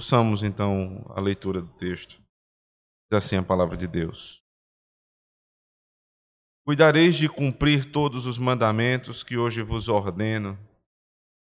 [0.00, 2.14] Ouçamos então a leitura do texto.
[3.12, 4.42] Diz assim a palavra de Deus.
[6.66, 10.58] Cuidareis de cumprir todos os mandamentos que hoje vos ordeno,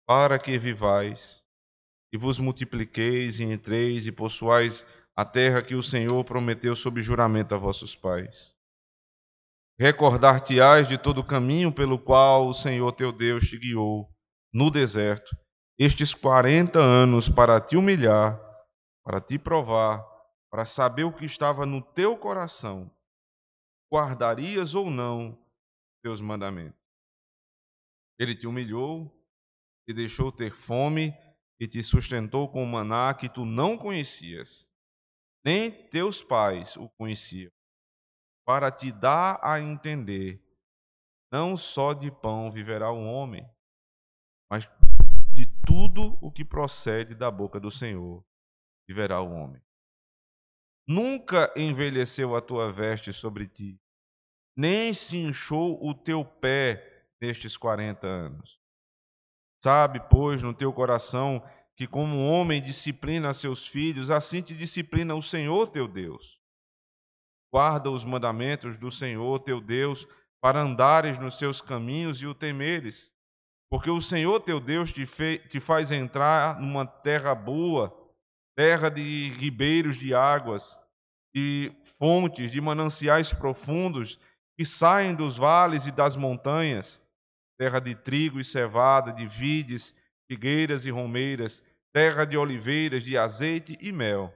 [0.06, 1.42] para que vivais
[2.14, 7.56] e vos multipliqueis e entreis e possuais a terra que o Senhor prometeu sob juramento
[7.56, 8.54] a vossos pais.
[9.80, 14.14] Recordar-te-ás de todo o caminho pelo qual o Senhor teu Deus te guiou
[14.54, 15.34] no deserto,
[15.80, 18.51] estes quarenta anos para te humilhar,
[19.04, 20.06] para te provar,
[20.50, 22.92] para saber o que estava no teu coração,
[23.92, 25.38] guardarias ou não
[26.04, 26.80] teus mandamentos.
[28.20, 29.10] Ele te humilhou,
[29.88, 31.14] te deixou ter fome
[31.60, 34.68] e te sustentou com maná que tu não conhecias,
[35.44, 37.52] nem teus pais o conheciam,
[38.46, 40.44] para te dar a entender:
[41.32, 43.48] não só de pão viverá o homem,
[44.50, 44.70] mas
[45.34, 48.24] de tudo o que procede da boca do Senhor
[48.92, 49.62] viverá o homem.
[50.86, 53.80] Nunca envelheceu a tua veste sobre ti,
[54.56, 58.60] nem se inchou o teu pé nestes quarenta anos.
[59.64, 61.42] Sabe, pois, no teu coração
[61.76, 66.40] que, como um homem disciplina seus filhos, assim te disciplina o Senhor teu Deus.
[67.54, 70.06] Guarda os mandamentos do Senhor teu Deus,
[70.42, 73.14] para andares nos seus caminhos e o temeres,
[73.70, 75.06] porque o Senhor teu Deus te,
[75.48, 77.96] te faz entrar numa terra boa,
[78.56, 80.80] terra de ribeiros de águas,
[81.34, 84.20] de fontes, de mananciais profundos
[84.58, 87.02] que saem dos vales e das montanhas.
[87.58, 89.94] Terra de trigo e cevada, de vides,
[90.28, 94.34] figueiras e romeiras, terra de oliveiras, de azeite e mel,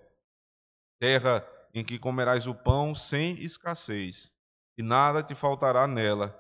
[1.00, 4.31] terra em que comerás o pão sem escassez,
[4.77, 6.38] e nada te faltará nela,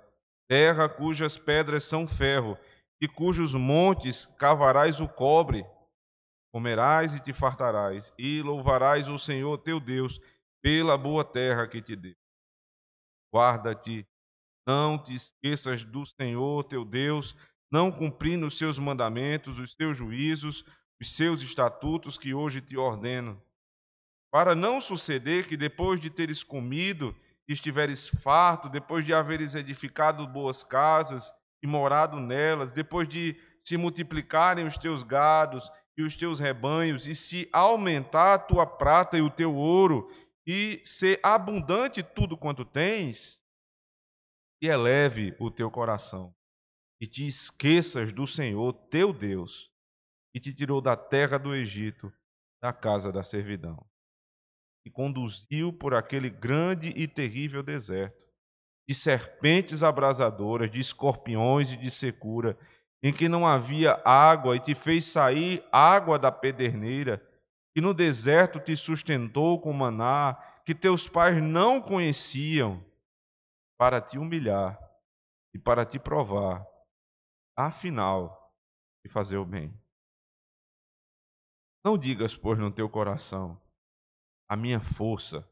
[0.47, 2.57] terra cujas pedras são ferro,
[3.01, 5.65] e cujos montes cavarás o cobre,
[6.55, 10.21] comerás e te fartarás, e louvarás o Senhor teu Deus
[10.61, 12.15] pela boa terra que te deu.
[13.29, 14.07] Guarda-te
[14.65, 17.35] não te esqueças do Senhor teu Deus,
[17.69, 20.63] não cumprindo os seus mandamentos, os teus juízos,
[20.97, 23.43] os seus estatutos que hoje te ordeno.
[24.31, 27.13] Para não suceder que depois de teres comido
[27.49, 34.65] estiveres farto, depois de haveres edificado boas casas e morado nelas, depois de se multiplicarem
[34.65, 39.29] os teus gados e os teus rebanhos, e se aumentar a tua prata e o
[39.29, 40.09] teu ouro,
[40.45, 43.41] e ser abundante tudo quanto tens,
[44.61, 46.35] e eleve o teu coração,
[46.99, 49.71] e te esqueças do Senhor teu Deus,
[50.33, 52.11] que te tirou da terra do Egito,
[52.61, 53.85] da casa da servidão,
[54.85, 58.25] e conduziu por aquele grande e terrível deserto,
[58.87, 62.57] de serpentes abrasadoras, de escorpiões e de secura,
[63.05, 67.23] em que não havia água, e te fez sair água da pederneira,
[67.75, 70.33] e no deserto te sustentou com maná,
[70.65, 72.83] que teus pais não conheciam,
[73.77, 74.79] para te humilhar
[75.53, 76.65] e para te provar,
[77.55, 78.51] afinal,
[79.05, 79.71] de fazer o bem.
[81.85, 83.61] Não digas, pois, no teu coração,
[84.49, 85.47] a minha força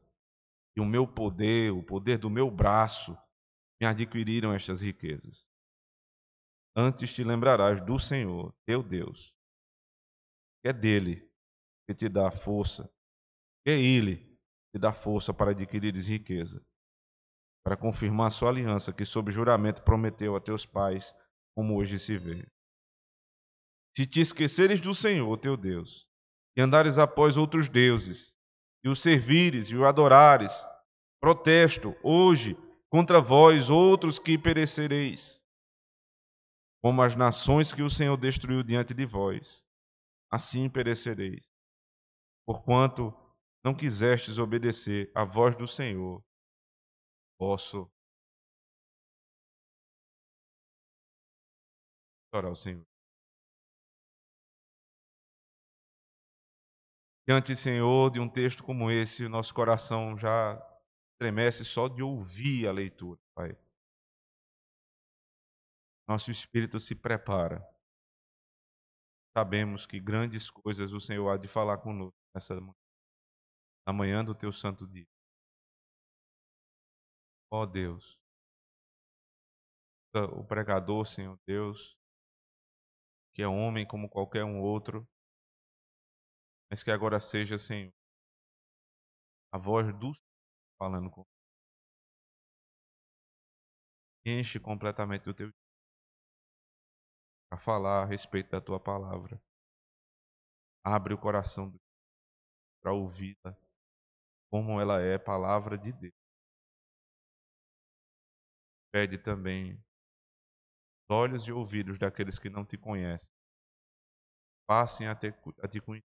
[0.76, 3.16] e o meu poder, o poder do meu braço,
[3.80, 5.53] me adquiriram estas riquezas.
[6.76, 9.34] Antes te lembrarás do Senhor, teu Deus,
[10.66, 11.30] é dele
[11.88, 12.92] que te dá força,
[13.66, 14.38] é ele
[14.72, 16.66] que dá força para adquirires riqueza
[17.64, 21.16] para confirmar a sua aliança que, sob juramento, prometeu a teus pais,
[21.56, 22.46] como hoje se vê.
[23.96, 26.06] Se te esqueceres do Senhor, teu Deus,
[26.58, 28.36] e andares após outros deuses,
[28.84, 30.68] e o servires e o adorares,
[31.22, 32.58] protesto hoje
[32.90, 35.42] contra vós, outros que perecereis,
[36.84, 39.64] como as nações que o Senhor destruiu diante de vós,
[40.30, 41.50] assim perecereis,
[42.46, 43.14] porquanto
[43.64, 46.22] não quisestes obedecer à voz do Senhor,
[47.40, 47.90] posso
[52.34, 52.86] orar ao Senhor.
[57.26, 60.62] Diante, Senhor, de um texto como esse, nosso coração já
[61.18, 63.58] tremece só de ouvir a leitura, Pai.
[66.08, 67.62] Nosso espírito se prepara.
[69.36, 72.74] Sabemos que grandes coisas o Senhor há de falar conosco nessa manhã,
[73.88, 75.08] na manhã do teu santo dia.
[77.52, 78.18] Ó oh, Deus,
[80.36, 81.98] o pregador, Senhor Deus,
[83.34, 85.08] que é homem como qualquer um outro,
[86.70, 87.94] mas que agora seja, Senhor,
[89.52, 90.24] a voz do Senhor
[90.78, 91.26] falando com
[94.26, 95.52] Enche completamente o teu
[97.54, 99.40] para falar a respeito da tua palavra.
[100.84, 101.72] Abre o coração
[102.82, 103.56] para ouvi-la
[104.50, 106.14] como ela é palavra de Deus.
[108.92, 109.80] Pede também
[111.12, 113.32] olhos e ouvidos daqueles que não te conhecem
[114.68, 115.28] passem a te,
[115.62, 116.08] a te conhecer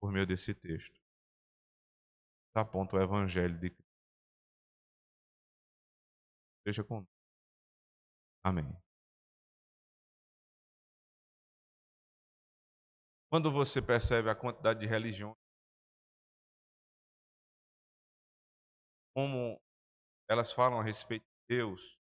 [0.00, 1.00] por meio desse texto.
[2.54, 3.92] Aponta o Evangelho de Cristo.
[6.64, 7.10] Seja conosco.
[8.44, 8.91] Amém.
[13.32, 15.34] Quando você percebe a quantidade de religiões,
[19.16, 19.58] como
[20.28, 21.98] elas falam a respeito de Deus,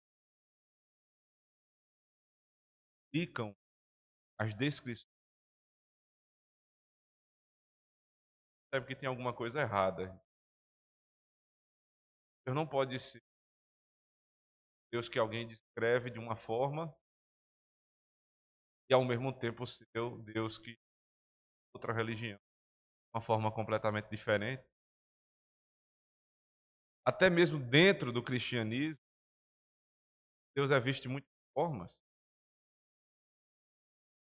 [3.13, 3.55] ficam
[4.39, 5.05] as descrições.
[8.73, 10.09] Sabe que tem alguma coisa errada.
[12.43, 13.21] Deus não pode ser
[14.91, 16.91] Deus que alguém descreve de uma forma
[18.89, 19.85] e ao mesmo tempo ser
[20.33, 20.75] Deus que
[21.73, 22.39] outra religião,
[23.13, 24.63] uma forma completamente diferente.
[27.05, 29.01] Até mesmo dentro do cristianismo,
[30.55, 32.01] Deus é visto de muitas formas.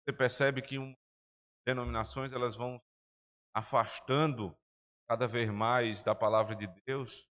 [0.05, 0.94] Você percebe que um,
[1.67, 2.81] denominações elas vão
[3.55, 4.56] afastando
[5.08, 7.29] cada vez mais da palavra de Deus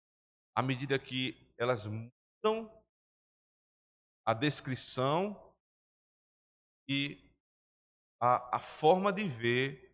[0.55, 2.69] à medida que elas mudam
[4.25, 5.55] a descrição
[6.87, 7.33] e
[8.21, 9.88] a, a forma de ver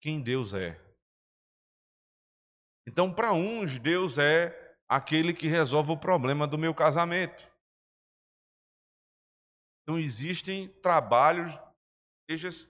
[0.00, 0.80] quem Deus é.
[2.86, 7.48] Então, para uns, Deus é aquele que resolve o problema do meu casamento.
[9.82, 11.52] Então, existem trabalhos,
[12.28, 12.66] igrejas,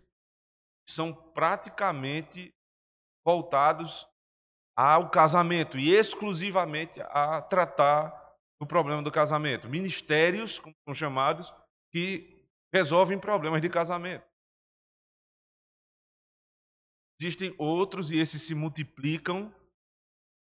[0.87, 2.53] que são praticamente
[3.25, 4.07] voltados
[4.77, 8.11] ao casamento e exclusivamente a tratar
[8.61, 9.69] do problema do casamento.
[9.69, 11.53] Ministérios, como são chamados,
[11.91, 14.30] que resolvem problemas de casamento.
[17.21, 19.55] Existem outros, e esses se multiplicam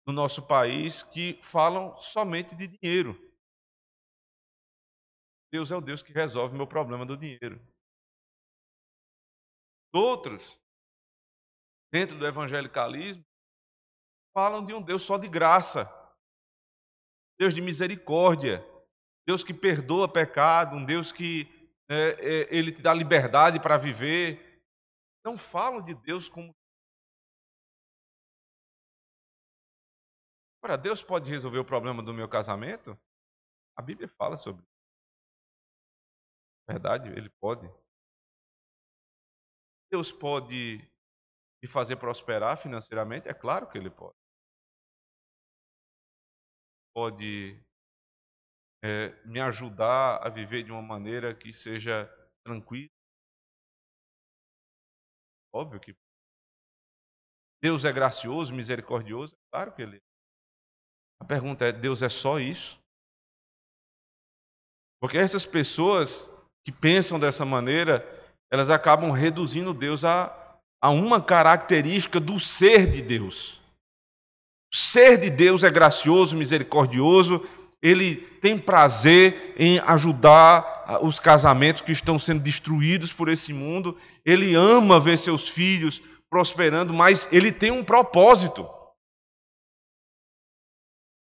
[0.07, 3.19] no nosso país, que falam somente de dinheiro.
[5.53, 7.61] Deus é o Deus que resolve meu problema do dinheiro.
[9.93, 10.57] Outros,
[11.93, 13.25] dentro do evangelicalismo,
[14.33, 15.91] falam de um Deus só de graça,
[17.37, 18.65] Deus de misericórdia,
[19.27, 21.49] Deus que perdoa pecado, um Deus que
[21.91, 24.63] é, é, ele te dá liberdade para viver.
[25.25, 26.55] Não falam de Deus como
[30.63, 32.99] Ora, Deus pode resolver o problema do meu casamento?
[33.77, 34.71] A Bíblia fala sobre isso.
[36.69, 37.69] Verdade, ele pode.
[39.91, 40.79] Deus pode
[41.63, 43.29] me fazer prosperar financeiramente?
[43.29, 44.15] É claro que ele pode.
[46.95, 47.61] Pode
[48.83, 52.07] é, me ajudar a viver de uma maneira que seja
[52.45, 52.89] tranquila?
[55.53, 55.95] Óbvio que
[57.63, 59.35] Deus é gracioso, misericordioso?
[59.35, 60.10] É claro que ele é.
[61.21, 62.81] A pergunta é: Deus é só isso?
[65.01, 66.29] Porque essas pessoas
[66.65, 68.07] que pensam dessa maneira,
[68.51, 70.35] elas acabam reduzindo Deus a,
[70.83, 73.61] a uma característica do ser de Deus.
[74.73, 77.45] O ser de Deus é gracioso, misericordioso,
[77.83, 84.55] ele tem prazer em ajudar os casamentos que estão sendo destruídos por esse mundo, ele
[84.55, 88.69] ama ver seus filhos prosperando, mas ele tem um propósito.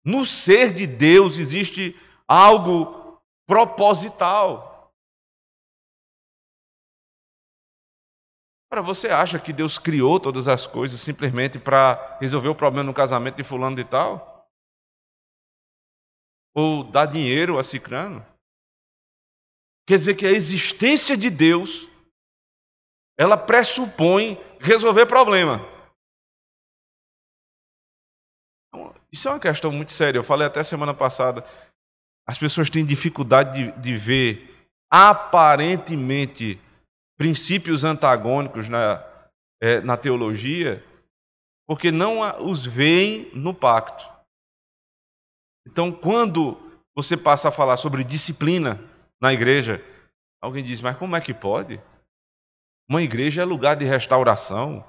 [0.06, 1.96] No ser de Deus existe
[2.28, 4.92] algo proposital.
[8.70, 12.94] Para você acha que Deus criou todas as coisas simplesmente para resolver o problema no
[12.94, 14.50] casamento de fulano de tal?
[16.56, 18.26] Ou dar dinheiro a cicrano?
[19.88, 21.88] Quer dizer que a existência de Deus
[23.18, 25.73] ela pressupõe resolver problema.
[29.14, 30.18] Isso é uma questão muito séria.
[30.18, 31.46] Eu falei até semana passada.
[32.28, 36.60] As pessoas têm dificuldade de, de ver aparentemente
[37.16, 39.06] princípios antagônicos na,
[39.62, 40.84] é, na teologia,
[41.68, 44.12] porque não os veem no pacto.
[45.68, 46.58] Então, quando
[46.96, 48.80] você passa a falar sobre disciplina
[49.22, 49.84] na igreja,
[50.42, 51.80] alguém diz: Mas como é que pode?
[52.90, 54.84] Uma igreja é lugar de restauração.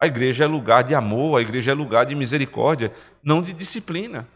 [0.00, 2.90] A igreja é lugar de amor, a igreja é lugar de misericórdia,
[3.22, 4.26] não de disciplina.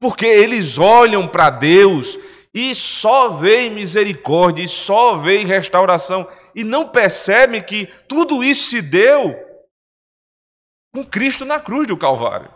[0.00, 2.16] Porque eles olham para Deus
[2.54, 8.80] e só veem misericórdia, e só veem restauração, e não percebem que tudo isso se
[8.80, 9.34] deu
[10.94, 12.50] com Cristo na cruz do Calvário.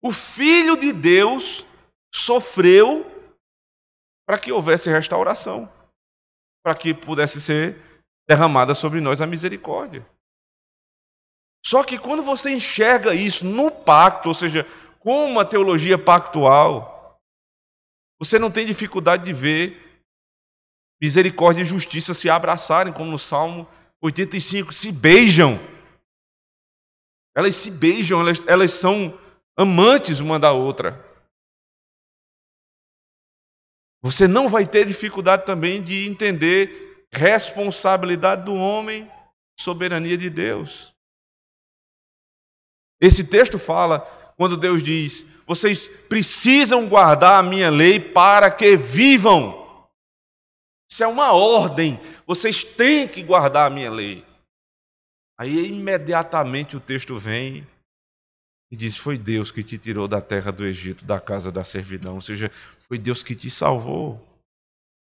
[0.00, 1.66] O Filho de Deus
[2.14, 3.10] sofreu
[4.24, 5.68] para que houvesse restauração,
[6.64, 7.93] para que pudesse ser
[8.28, 10.06] derramada sobre nós a misericórdia.
[11.64, 14.66] Só que quando você enxerga isso no pacto, ou seja,
[15.00, 17.18] com uma teologia pactual,
[18.18, 20.02] você não tem dificuldade de ver
[21.00, 23.68] misericórdia e justiça se abraçarem, como no Salmo
[24.02, 25.58] 85, se beijam.
[27.34, 29.18] Elas se beijam, elas, elas são
[29.56, 31.02] amantes uma da outra.
[34.02, 36.83] Você não vai ter dificuldade também de entender
[37.14, 39.10] responsabilidade do homem,
[39.58, 40.94] soberania de Deus.
[43.00, 44.00] Esse texto fala
[44.36, 49.62] quando Deus diz: vocês precisam guardar a minha lei para que vivam.
[50.90, 54.24] Isso é uma ordem, vocês têm que guardar a minha lei.
[55.38, 57.66] Aí imediatamente o texto vem
[58.70, 62.14] e diz: Foi Deus que te tirou da terra do Egito, da casa da servidão.
[62.14, 62.50] Ou seja,
[62.88, 64.20] foi Deus que te salvou.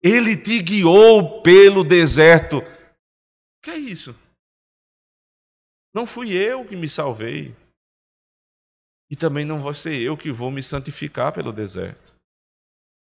[0.02, 2.58] Ele te guiou pelo deserto.
[2.58, 4.14] O que é isso?
[5.94, 7.54] Não fui eu que me salvei.
[9.10, 12.14] E também não vou ser eu que vou me santificar pelo deserto.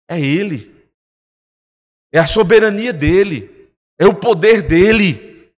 [0.09, 0.73] É Ele.
[2.13, 3.71] É a soberania dele.
[3.99, 5.51] É o poder dele.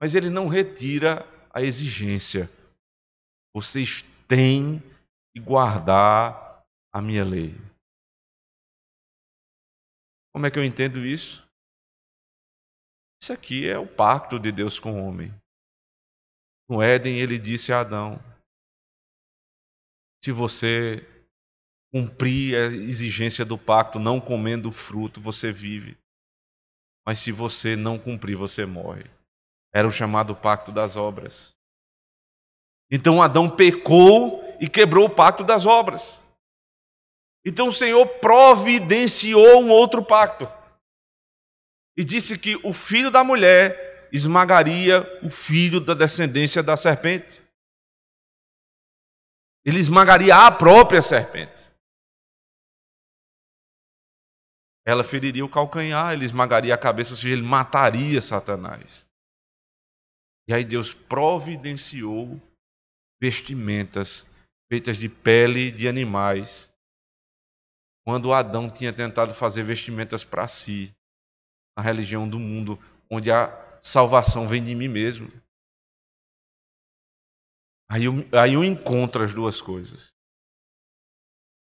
[0.00, 2.48] Mas Ele não retira a exigência.
[3.54, 4.82] Vocês tem
[5.34, 7.54] que guardar a minha lei.
[10.34, 11.48] Como é que eu entendo isso?
[13.22, 15.32] Isso aqui é o pacto de Deus com o homem.
[16.68, 18.18] No Éden, ele disse a Adão:
[20.20, 21.06] se você
[21.92, 25.96] cumprir a exigência do pacto, não comendo o fruto, você vive.
[27.06, 29.04] Mas se você não cumprir, você morre.
[29.72, 31.54] Era o chamado pacto das obras.
[32.90, 36.23] Então Adão pecou e quebrou o pacto das obras.
[37.44, 40.46] Então o Senhor providenciou um outro pacto.
[41.96, 47.42] E disse que o filho da mulher esmagaria o filho da descendência da serpente.
[49.64, 51.64] Ele esmagaria a própria serpente.
[54.86, 59.08] Ela feriria o calcanhar, ele esmagaria a cabeça, ou seja, ele mataria Satanás.
[60.46, 62.40] E aí Deus providenciou
[63.20, 64.26] vestimentas
[64.68, 66.70] feitas de pele de animais.
[68.04, 70.94] Quando Adão tinha tentado fazer vestimentas para si,
[71.76, 72.78] na religião do mundo,
[73.10, 73.48] onde a
[73.80, 75.30] salvação vem de mim mesmo.
[77.90, 80.14] Aí eu, aí eu encontro as duas coisas.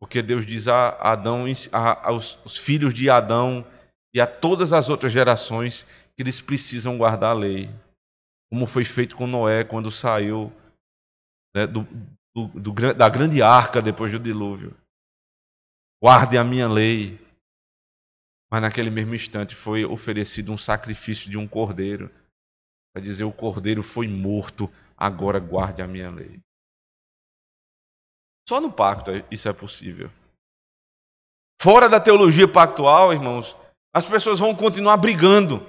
[0.01, 3.67] Porque Deus diz a Adão, a, aos, aos filhos de Adão
[4.15, 7.71] e a todas as outras gerações que eles precisam guardar a lei.
[8.51, 10.53] Como foi feito com Noé quando saiu
[11.55, 11.83] né, do,
[12.35, 14.77] do, do, da grande arca depois do dilúvio.
[16.03, 17.19] Guarde a minha lei.
[18.51, 22.11] Mas naquele mesmo instante foi oferecido um sacrifício de um cordeiro.
[22.95, 26.41] Para dizer: o cordeiro foi morto, agora guarde a minha lei.
[28.49, 30.11] Só no pacto isso é possível.
[31.61, 33.57] Fora da teologia pactual, irmãos,
[33.95, 35.61] as pessoas vão continuar brigando,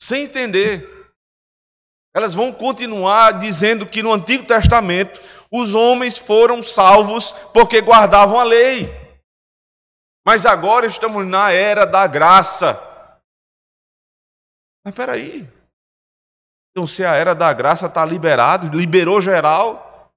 [0.00, 0.88] sem entender.
[2.14, 5.20] Elas vão continuar dizendo que no Antigo Testamento
[5.52, 8.90] os homens foram salvos porque guardavam a lei.
[10.26, 12.80] Mas agora estamos na era da graça.
[14.82, 15.46] Mas peraí.
[16.70, 20.10] Então, se a era da graça está liberado, liberou geral,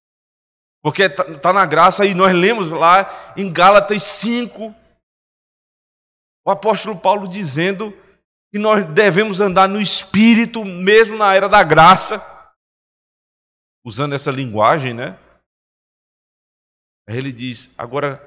[0.81, 4.73] porque está tá na graça, e nós lemos lá em Gálatas 5,
[6.45, 7.91] o apóstolo Paulo dizendo
[8.53, 12.23] que nós devemos andar no espírito, mesmo na era da graça,
[13.85, 15.19] usando essa linguagem, né?
[17.07, 18.21] Aí ele diz: agora,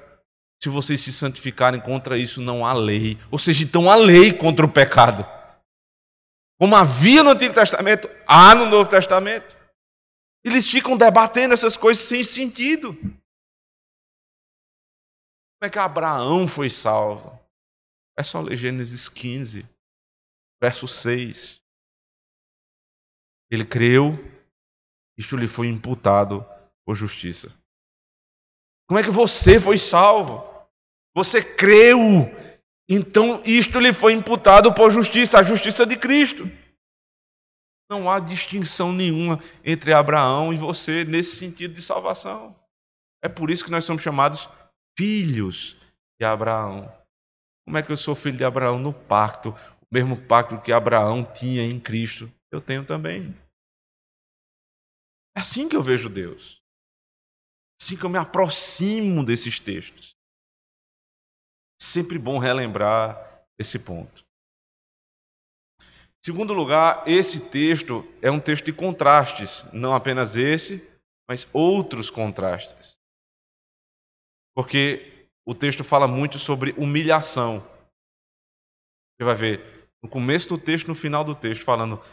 [0.61, 3.17] se vocês se santificarem contra isso, não há lei.
[3.31, 5.25] Ou seja, então há lei contra o pecado.
[6.59, 9.57] Como havia no Antigo Testamento, há no Novo Testamento.
[10.43, 12.93] Eles ficam debatendo essas coisas sem sentido.
[12.93, 13.21] Como
[15.63, 17.37] é que Abraão foi salvo?
[18.17, 19.65] É só ler Gênesis 15
[20.61, 21.61] verso 6.
[23.49, 24.13] Ele creu,
[25.17, 26.45] isto lhe foi imputado
[26.85, 27.57] por justiça.
[28.89, 30.43] Como é que você foi salvo?
[31.15, 31.97] Você creu,
[32.89, 36.43] então isto lhe foi imputado por justiça, a justiça de Cristo.
[37.89, 42.53] Não há distinção nenhuma entre Abraão e você nesse sentido de salvação.
[43.23, 44.49] É por isso que nós somos chamados
[44.97, 45.77] filhos
[46.19, 46.91] de Abraão.
[47.65, 48.79] Como é que eu sou filho de Abraão?
[48.79, 49.55] No pacto
[49.91, 53.35] mesmo pacto que Abraão tinha em Cristo, eu tenho também.
[55.35, 56.58] É assim que eu vejo Deus.
[57.81, 60.15] Assim que eu me aproximo desses textos.
[61.81, 64.25] Sempre bom relembrar esse ponto.
[66.21, 70.85] Segundo lugar, esse texto é um texto de contrastes, não apenas esse,
[71.29, 72.99] mas outros contrastes.
[74.53, 77.59] Porque o texto fala muito sobre humilhação.
[79.15, 82.03] Você vai ver no começo do texto, no final do texto, falando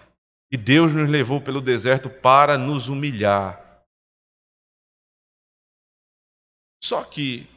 [0.49, 3.66] que Deus nos levou pelo deserto para nos humilhar.
[6.83, 7.49] Só que,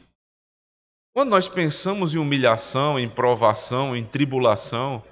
[1.14, 5.04] quando nós pensamos em humilhação, em provação, em tribulação,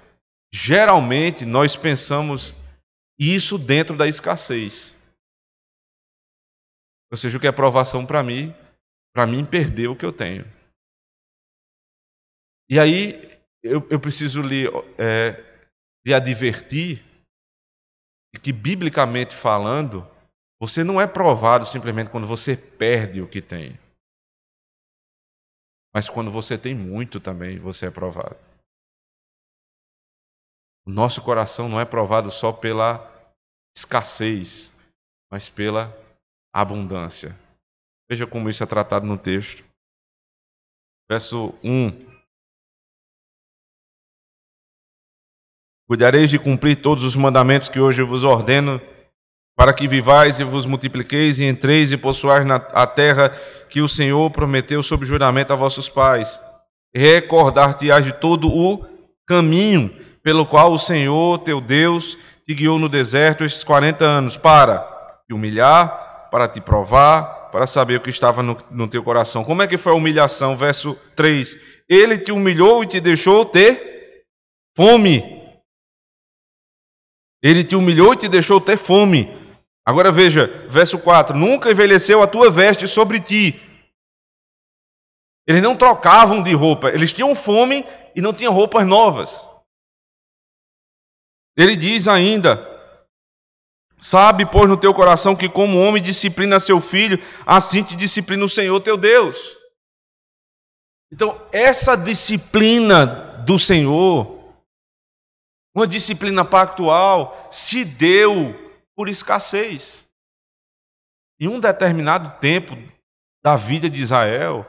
[0.53, 2.55] geralmente nós pensamos
[3.17, 4.95] isso dentro da escassez.
[7.11, 8.53] Ou seja, o que é provação para mim,
[9.13, 10.45] para mim perder o que eu tenho.
[12.69, 14.65] E aí eu, eu preciso lhe,
[14.97, 15.43] é,
[16.05, 17.03] lhe advertir
[18.41, 20.07] que, biblicamente falando,
[20.61, 23.77] você não é provado simplesmente quando você perde o que tem.
[25.93, 28.37] Mas quando você tem muito também, você é provado.
[30.85, 33.07] O nosso coração não é provado só pela
[33.75, 34.71] escassez,
[35.31, 35.95] mas pela
[36.53, 37.37] abundância.
[38.09, 39.63] Veja como isso é tratado no texto.
[41.07, 42.09] Verso 1.
[45.87, 48.79] Cuidareis de cumprir todos os mandamentos que hoje vos ordeno,
[49.59, 53.37] para que vivais e vos multipliqueis e entreis e possuais na a terra
[53.67, 56.39] que o Senhor prometeu sob juramento a vossos pais.
[56.95, 58.85] Recordar-te-ás de todo o
[59.27, 64.77] caminho pelo qual o Senhor teu Deus te guiou no deserto estes 40 anos, para
[65.27, 69.43] te humilhar, para te provar, para saber o que estava no, no teu coração.
[69.43, 70.55] Como é que foi a humilhação?
[70.55, 71.57] Verso 3:
[71.89, 74.23] Ele te humilhou e te deixou ter
[74.73, 75.37] fome
[77.41, 79.33] ele te humilhou e te deixou ter fome.
[79.89, 83.59] Agora veja, verso 4: Nunca envelheceu a tua veste sobre ti.
[85.47, 87.83] Eles não trocavam de roupa, eles tinham fome
[88.15, 89.43] e não tinham roupas novas.
[91.57, 92.63] Ele diz ainda:
[93.97, 98.49] Sabe, pois, no teu coração que, como homem disciplina seu filho, assim te disciplina o
[98.49, 99.57] Senhor teu Deus.
[101.11, 104.37] Então, essa disciplina do Senhor
[105.75, 108.68] uma disciplina pactual se deu
[108.99, 110.05] por escassez.
[111.39, 112.75] Em um determinado tempo
[113.41, 114.65] da vida de Israel,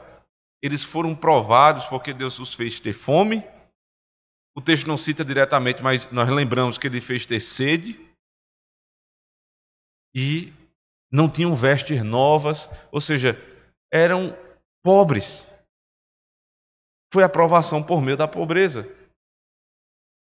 [0.63, 3.43] eles foram provados porque Deus os fez ter fome.
[4.55, 7.99] O texto não cita diretamente, mas nós lembramos que ele fez ter sede.
[10.15, 10.53] E
[11.11, 13.35] não tinham vestes novas, ou seja,
[13.91, 14.33] eram
[14.81, 15.45] pobres.
[17.13, 18.87] Foi a provação por meio da pobreza.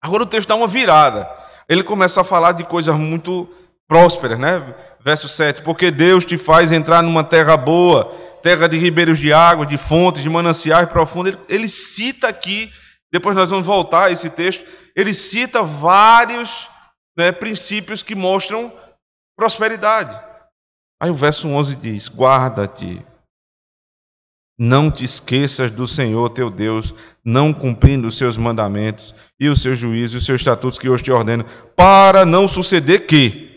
[0.01, 1.29] Agora o texto dá uma virada.
[1.67, 3.58] Ele começa a falar de coisas muito
[3.89, 4.75] prósperas, né?
[5.03, 8.05] Verso 7: Porque Deus te faz entrar numa terra boa,
[8.43, 11.33] terra de ribeiros de água, de fontes, de mananciais profundos.
[11.33, 12.71] Ele, ele cita aqui,
[13.11, 14.63] depois nós vamos voltar a esse texto,
[14.95, 16.69] ele cita vários
[17.17, 18.71] né, princípios que mostram
[19.35, 20.17] prosperidade.
[21.01, 23.03] Aí o verso 11 diz: Guarda-te
[24.59, 29.79] não te esqueças do Senhor teu Deus, não cumprindo os seus mandamentos e os seus
[29.79, 31.45] juízos e os seus estatutos que hoje te ordeno,
[31.77, 33.48] para não suceder que.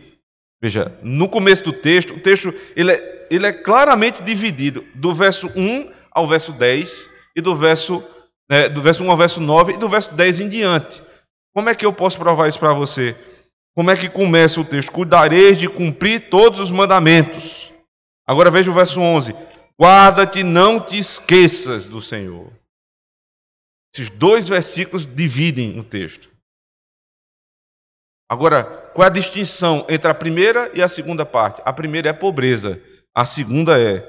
[0.62, 5.50] Veja, no começo do texto, o texto ele é, ele é claramente dividido do verso
[5.56, 8.02] 1 ao verso 10 e do verso,
[8.48, 11.02] né, do verso 1 ao verso 9 e do verso 10 em diante.
[11.52, 13.16] Como é que eu posso provar isso para você?
[13.74, 14.92] Como é que começa o texto?
[14.92, 17.72] Cuidareis de cumprir todos os mandamentos.
[18.24, 19.34] Agora veja o verso 11
[19.80, 22.52] Guarda-te, não te esqueças do Senhor.
[23.92, 26.31] Esses dois versículos dividem o texto.
[28.32, 28.64] Agora,
[28.94, 31.60] qual é a distinção entre a primeira e a segunda parte?
[31.66, 32.80] A primeira é pobreza,
[33.14, 34.08] a segunda é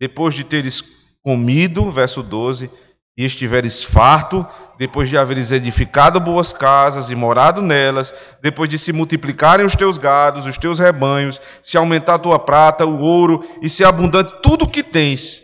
[0.00, 0.82] depois de teres
[1.22, 2.68] comido, verso 12,
[3.16, 4.44] e estiveres farto,
[4.76, 9.96] depois de haveres edificado boas casas e morado nelas, depois de se multiplicarem os teus
[9.96, 14.64] gados, os teus rebanhos, se aumentar a tua prata, o ouro e se abundante tudo
[14.64, 15.40] o que tens,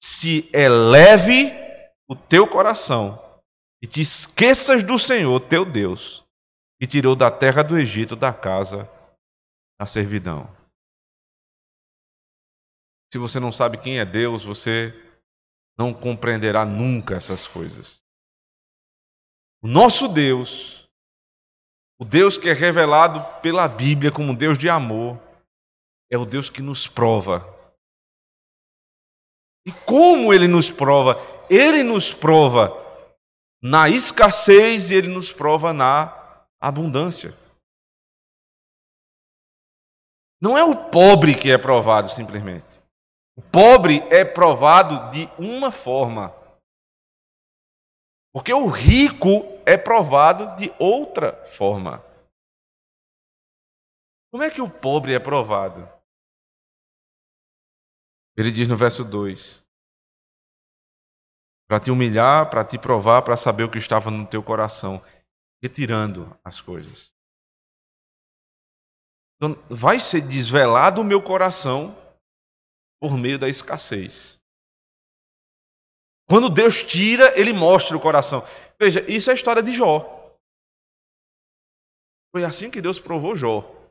[0.00, 1.52] se eleve
[2.08, 3.20] o teu coração
[3.82, 6.25] e te esqueças do Senhor teu Deus,
[6.78, 8.90] que tirou da terra do Egito da casa
[9.78, 10.54] da servidão.
[13.12, 14.92] Se você não sabe quem é Deus, você
[15.78, 18.02] não compreenderá nunca essas coisas.
[19.62, 20.88] O nosso Deus,
[21.98, 25.20] o Deus que é revelado pela Bíblia como Deus de amor,
[26.10, 27.54] é o Deus que nos prova.
[29.66, 31.16] E como ele nos prova?
[31.50, 32.70] Ele nos prova
[33.62, 36.15] na escassez e ele nos prova na
[36.60, 37.30] abundância.
[40.40, 42.80] Não é o pobre que é provado simplesmente.
[43.36, 46.34] O pobre é provado de uma forma.
[48.32, 52.04] Porque o rico é provado de outra forma.
[54.30, 55.88] Como é que o pobre é provado?
[58.36, 59.64] Ele diz no verso 2:
[61.66, 65.02] Para te humilhar, para te provar, para saber o que estava no teu coração,
[65.66, 67.12] retirando as coisas.
[69.36, 71.94] Então, vai ser desvelado o meu coração
[73.00, 74.40] por meio da escassez.
[76.28, 78.42] Quando Deus tira, ele mostra o coração.
[78.80, 80.14] Veja, isso é a história de Jó.
[82.32, 83.58] Foi assim que Deus provou Jó.
[83.58, 83.90] O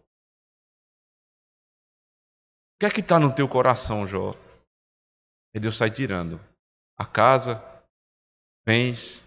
[2.79, 4.31] que é que está no teu coração, Jó?
[5.53, 6.39] E Deus sai tirando
[6.97, 7.61] a casa,
[8.65, 9.23] bens,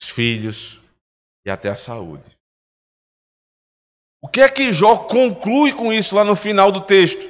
[0.00, 0.87] os filhos
[1.48, 2.36] e até a saúde.
[4.22, 7.26] O que é que Jó conclui com isso lá no final do texto?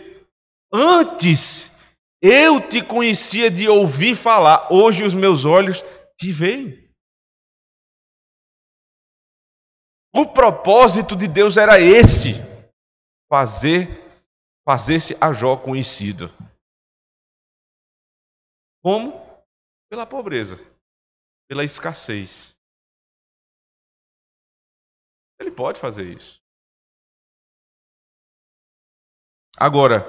[0.73, 1.71] Antes
[2.21, 5.83] eu te conhecia de ouvir falar, hoje os meus olhos
[6.19, 6.93] te veem.
[10.13, 12.33] O propósito de Deus era esse:
[13.31, 14.05] fazer
[14.69, 16.27] fazer-se a Jó conhecido.
[18.83, 19.13] Como?
[19.89, 20.57] Pela pobreza,
[21.49, 22.58] pela escassez.
[25.41, 26.41] Ele pode fazer isso.
[29.57, 30.03] Agora,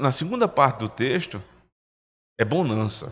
[0.00, 1.38] na segunda parte do texto,
[2.38, 3.06] é bonança.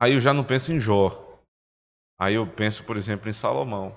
[0.00, 1.10] Aí eu já não penso em Jó.
[2.20, 3.90] Aí eu penso, por exemplo, em Salomão.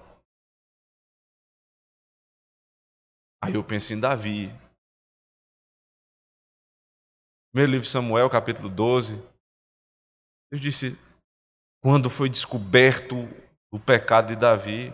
[3.44, 4.50] Aí eu penso em Davi.
[7.54, 9.18] Meu livro Samuel, capítulo 12.
[10.52, 10.92] Deus disse:
[11.82, 13.16] quando foi descoberto
[13.72, 14.92] o pecado de Davi,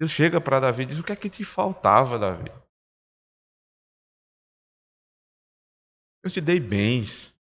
[0.00, 2.48] Deus chega para Davi e diz: O que é que te faltava, Davi?
[6.24, 7.36] Eu te dei bens.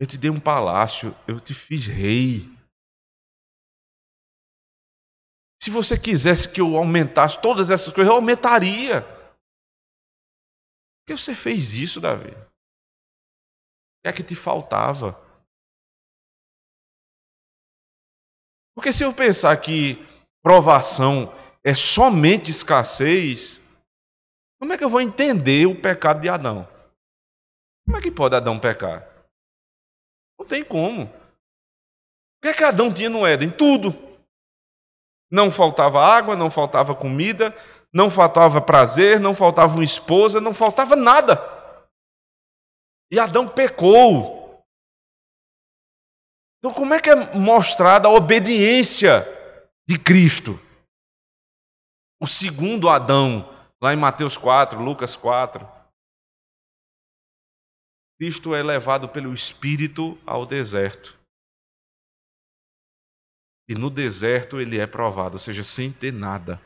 [0.00, 1.14] Eu te dei um palácio.
[1.26, 2.48] Eu te fiz rei.
[5.62, 9.02] Se você quisesse que eu aumentasse todas essas coisas, eu aumentaria.
[11.02, 12.30] Por que você fez isso, Davi?
[12.30, 15.27] O que é que te faltava?
[18.78, 20.06] Porque se eu pensar que
[20.40, 23.60] provação é somente escassez,
[24.60, 26.64] como é que eu vou entender o pecado de Adão?
[27.84, 29.04] Como é que pode Adão pecar?
[30.38, 31.06] Não tem como.
[31.06, 33.50] O que é que Adão tinha no Éden?
[33.50, 33.92] Tudo.
[35.28, 37.52] Não faltava água, não faltava comida,
[37.92, 41.42] não faltava prazer, não faltava uma esposa, não faltava nada.
[43.10, 44.37] E Adão pecou.
[46.58, 49.24] Então, como é que é mostrada a obediência
[49.88, 50.60] de Cristo.
[52.20, 53.48] O segundo Adão,
[53.80, 55.66] lá em Mateus 4, Lucas 4.
[58.20, 61.18] Cristo é levado pelo Espírito ao deserto.
[63.66, 66.60] E no deserto ele é provado, ou seja, sem ter nada.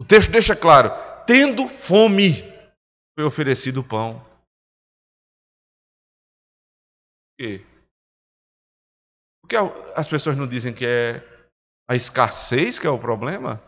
[0.00, 0.90] O texto deixa claro:
[1.26, 2.42] tendo fome,
[3.14, 4.24] foi oferecido pão.
[7.38, 7.66] Quê?
[9.48, 9.56] Porque
[9.96, 11.26] as pessoas não dizem que é
[11.88, 13.58] a escassez que é o problema,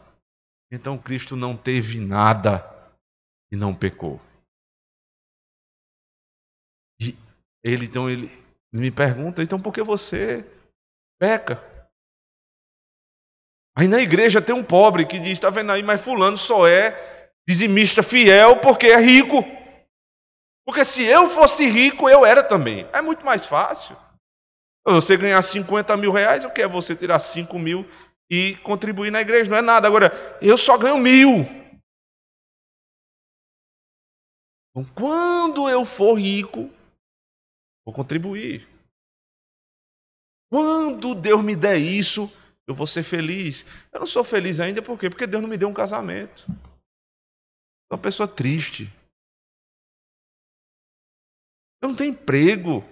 [0.71, 2.63] então Cristo não teve nada
[3.51, 4.21] e não pecou.
[7.01, 7.17] E
[7.65, 8.31] ele então ele,
[8.71, 10.45] me pergunta, então por que você
[11.19, 11.59] peca?
[13.75, 17.31] Aí na igreja tem um pobre que diz, está vendo aí, mas fulano só é
[17.49, 19.43] dizimista fiel porque é rico.
[20.67, 22.87] Porque se eu fosse rico, eu era também.
[22.93, 23.97] É muito mais fácil.
[24.87, 27.85] Você ganhar 50 mil reais, o que é você tirar 5 mil
[28.31, 29.87] e contribuir na igreja, não é nada.
[29.87, 31.45] Agora, eu só ganho mil.
[34.71, 36.71] Então, quando eu for rico,
[37.85, 38.69] vou contribuir.
[40.51, 42.33] Quando Deus me der isso,
[42.67, 43.65] eu vou ser feliz.
[43.93, 45.11] Eu não sou feliz ainda, por quê?
[45.11, 46.47] Porque Deus não me deu um casamento.
[46.47, 48.85] Sou uma pessoa triste.
[51.83, 52.85] Eu não tenho emprego.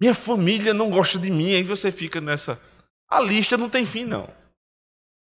[0.00, 2.60] Minha família não gosta de mim, aí você fica nessa.
[3.08, 4.26] A lista não tem fim, não.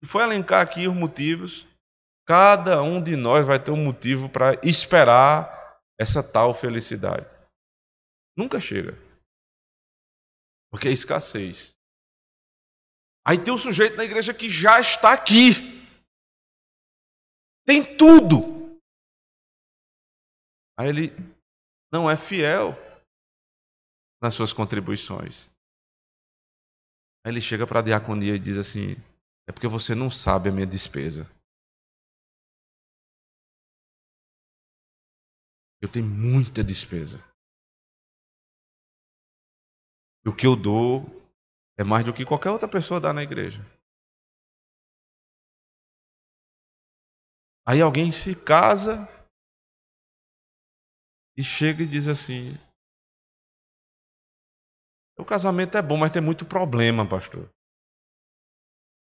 [0.03, 1.67] Se for elencar aqui os motivos,
[2.27, 7.27] cada um de nós vai ter um motivo para esperar essa tal felicidade.
[8.37, 8.97] Nunca chega.
[10.71, 11.77] Porque é escassez.
[13.27, 15.87] Aí tem um sujeito na igreja que já está aqui.
[17.65, 18.81] Tem tudo.
[20.79, 21.13] Aí ele
[21.93, 22.77] não é fiel
[24.23, 25.51] nas suas contribuições.
[27.25, 28.95] Aí ele chega para a diaconia e diz assim:
[29.49, 31.25] é porque você não sabe a minha despesa.
[35.81, 37.19] Eu tenho muita despesa.
[40.25, 41.05] E o que eu dou
[41.77, 43.61] é mais do que qualquer outra pessoa dá na igreja.
[47.67, 49.09] Aí alguém se casa
[51.37, 52.55] e chega e diz assim:
[55.19, 57.49] o casamento é bom, mas tem muito problema, pastor.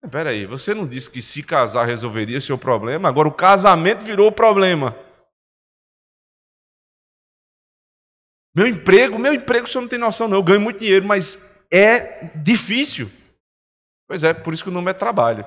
[0.04, 3.08] Espera aí, você não disse que se casar resolveria seu problema?
[3.08, 4.94] Agora o casamento virou o problema.
[8.56, 10.38] Meu emprego, meu emprego, você não tem noção, não.
[10.38, 11.38] Eu ganho muito dinheiro, mas
[11.72, 13.08] é difícil.
[14.08, 15.44] Pois é, por isso que o nome é trabalho.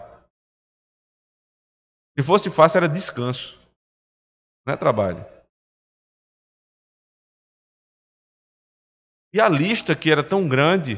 [2.19, 3.61] Se fosse fácil, era descanso.
[4.67, 5.25] Não é trabalho.
[9.37, 10.97] E a lista, que era tão grande,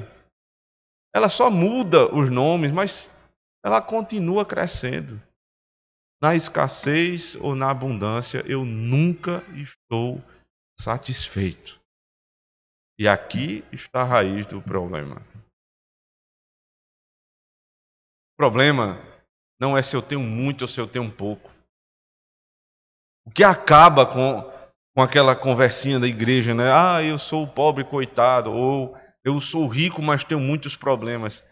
[1.13, 3.11] ela só muda os nomes, mas
[3.65, 5.21] ela continua crescendo.
[6.23, 10.23] Na escassez ou na abundância, eu nunca estou
[10.79, 11.81] satisfeito.
[12.97, 15.17] E aqui está a raiz do problema.
[18.35, 19.01] O problema
[19.61, 21.51] não é se eu tenho muito ou se eu tenho pouco.
[23.27, 24.58] O que acaba com
[24.99, 26.73] com aquela conversinha da igreja, né?
[26.73, 31.45] Ah, eu sou pobre coitado, ou eu sou rico, mas tenho muitos problemas.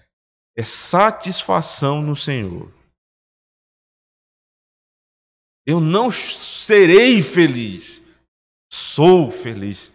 [0.59, 2.75] É satisfação no Senhor.
[5.65, 8.03] Eu não serei feliz,
[8.69, 9.93] sou feliz.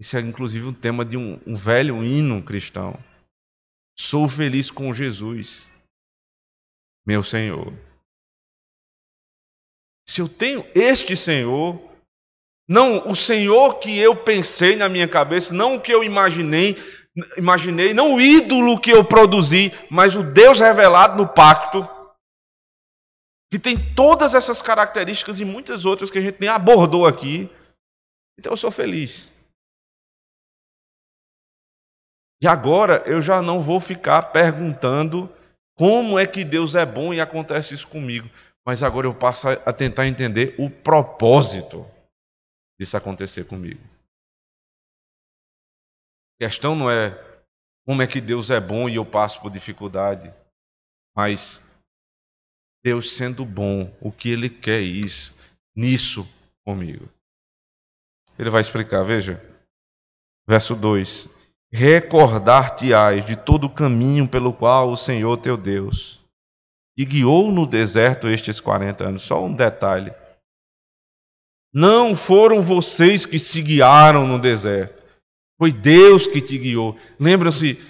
[0.00, 2.98] Isso é inclusive um tema de um, um velho hino cristão.
[3.96, 5.68] Sou feliz com Jesus,
[7.06, 7.72] meu Senhor.
[10.04, 11.91] Se eu tenho este Senhor,
[12.72, 16.74] não o Senhor que eu pensei na minha cabeça, não o que eu imaginei,
[17.36, 21.86] imaginei, não o ídolo que eu produzi, mas o Deus revelado no pacto,
[23.52, 27.50] que tem todas essas características e muitas outras que a gente nem abordou aqui.
[28.38, 29.30] Então eu sou feliz.
[32.42, 35.30] E agora eu já não vou ficar perguntando
[35.76, 38.30] como é que Deus é bom e acontece isso comigo,
[38.66, 41.86] mas agora eu passo a tentar entender o propósito
[42.82, 43.80] disso acontecer comigo.
[46.36, 47.10] A questão não é
[47.86, 50.32] como é que Deus é bom e eu passo por dificuldade,
[51.16, 51.62] mas
[52.84, 55.34] Deus sendo bom, o que Ele quer isso,
[55.76, 56.28] nisso
[56.64, 57.08] comigo.
[58.38, 59.40] Ele vai explicar, veja.
[60.48, 61.28] Verso 2:
[61.70, 66.22] Recordar-te-ás de todo o caminho pelo qual o Senhor teu Deus
[67.04, 69.22] guiou no deserto estes 40 anos.
[69.22, 70.12] Só um detalhe.
[71.72, 75.02] Não foram vocês que se guiaram no deserto.
[75.58, 76.98] Foi Deus que te guiou.
[77.18, 77.80] Lembram-se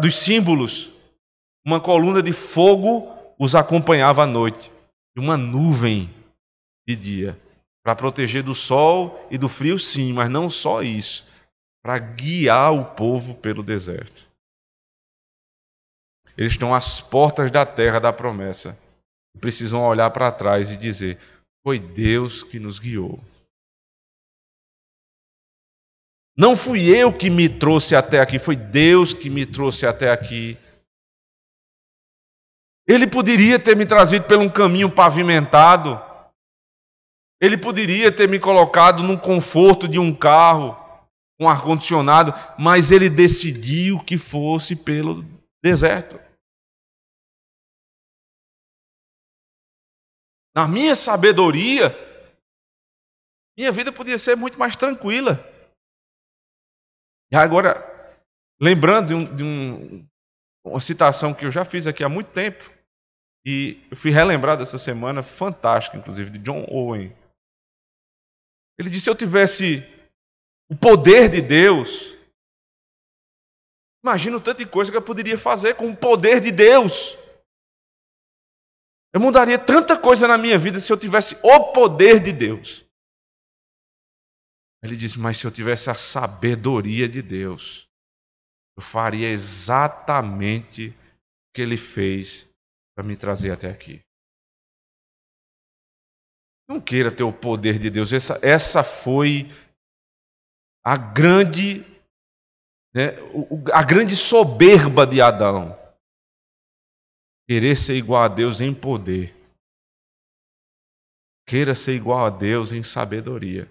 [0.00, 0.90] dos símbolos?
[1.64, 4.72] Uma coluna de fogo os acompanhava à noite,
[5.16, 6.12] e uma nuvem
[6.86, 7.40] de dia,
[7.84, 11.26] para proteger do sol e do frio, sim, mas não só isso,
[11.82, 14.26] para guiar o povo pelo deserto.
[16.36, 18.78] Eles estão às portas da terra da promessa.
[19.40, 21.18] Precisam olhar para trás e dizer:
[21.62, 23.20] foi Deus que nos guiou.
[26.36, 30.56] Não fui eu que me trouxe até aqui, foi Deus que me trouxe até aqui.
[32.86, 36.00] Ele poderia ter me trazido por um caminho pavimentado.
[37.40, 40.76] Ele poderia ter me colocado num conforto de um carro,
[41.38, 45.24] com ar-condicionado, mas ele decidiu que fosse pelo
[45.62, 46.27] deserto.
[50.58, 51.94] Na minha sabedoria,
[53.56, 55.38] minha vida podia ser muito mais tranquila.
[57.30, 57.76] E agora,
[58.60, 60.08] lembrando de, um, de um,
[60.66, 62.64] uma citação que eu já fiz aqui há muito tempo,
[63.46, 67.16] e eu fui relembrado essa semana, fantástica, inclusive, de John Owen.
[68.80, 69.86] Ele disse: se eu tivesse
[70.68, 72.16] o poder de Deus,
[74.04, 77.16] imagina o tanto de coisa que eu poderia fazer com o poder de Deus.
[79.12, 82.84] Eu mudaria tanta coisa na minha vida se eu tivesse o poder de Deus.
[84.82, 87.88] Ele disse: Mas se eu tivesse a sabedoria de Deus,
[88.76, 90.94] eu faria exatamente o
[91.54, 92.48] que ele fez
[92.94, 94.00] para me trazer até aqui.
[96.68, 98.12] Não queira ter o poder de Deus.
[98.12, 99.50] Essa, essa foi
[100.84, 101.80] a grande,
[102.94, 103.12] né,
[103.72, 105.77] a grande soberba de Adão
[107.48, 109.34] querer ser igual a Deus em poder.
[111.46, 113.66] Queira ser igual a Deus em sabedoria.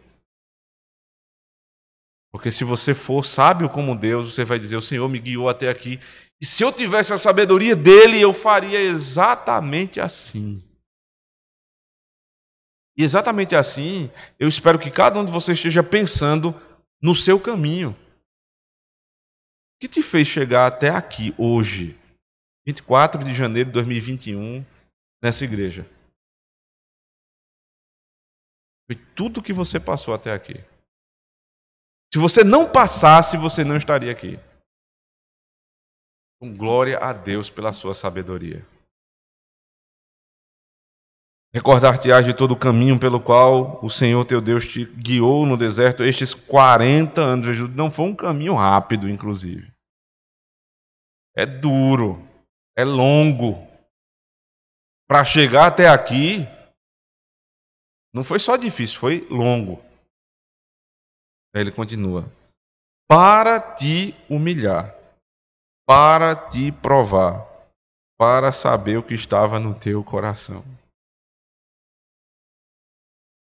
[2.31, 5.69] Porque se você for sábio como Deus, você vai dizer: O Senhor me guiou até
[5.69, 5.99] aqui.
[6.41, 10.63] E se eu tivesse a sabedoria dele, eu faria exatamente assim.
[12.97, 14.09] E exatamente assim,
[14.39, 16.53] eu espero que cada um de vocês esteja pensando
[16.99, 17.91] no seu caminho.
[17.91, 21.95] O que te fez chegar até aqui hoje,
[22.67, 24.61] 24 de janeiro de 2021,
[25.23, 25.89] nessa igreja?
[28.85, 30.55] Foi tudo que você passou até aqui.
[32.13, 34.37] Se você não passasse, você não estaria aqui.
[36.41, 38.65] Com glória a Deus pela sua sabedoria.
[41.55, 46.03] Recordar-te-ás de todo o caminho pelo qual o Senhor teu Deus te guiou no deserto
[46.03, 47.57] estes 40 anos.
[47.73, 49.71] Não foi um caminho rápido, inclusive.
[51.33, 52.26] É duro,
[52.77, 53.65] é longo.
[55.07, 56.45] Para chegar até aqui,
[58.13, 59.81] não foi só difícil, foi longo.
[61.55, 62.31] Aí ele continua:
[63.07, 64.95] para te humilhar,
[65.87, 67.47] para te provar,
[68.17, 70.63] para saber o que estava no teu coração.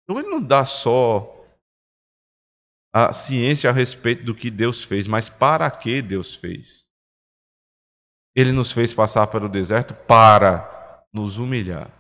[0.05, 1.35] Então ele não dá só
[2.95, 6.86] a ciência a respeito do que Deus fez, mas para que Deus fez.
[8.37, 11.91] Ele nos fez passar pelo deserto para nos humilhar.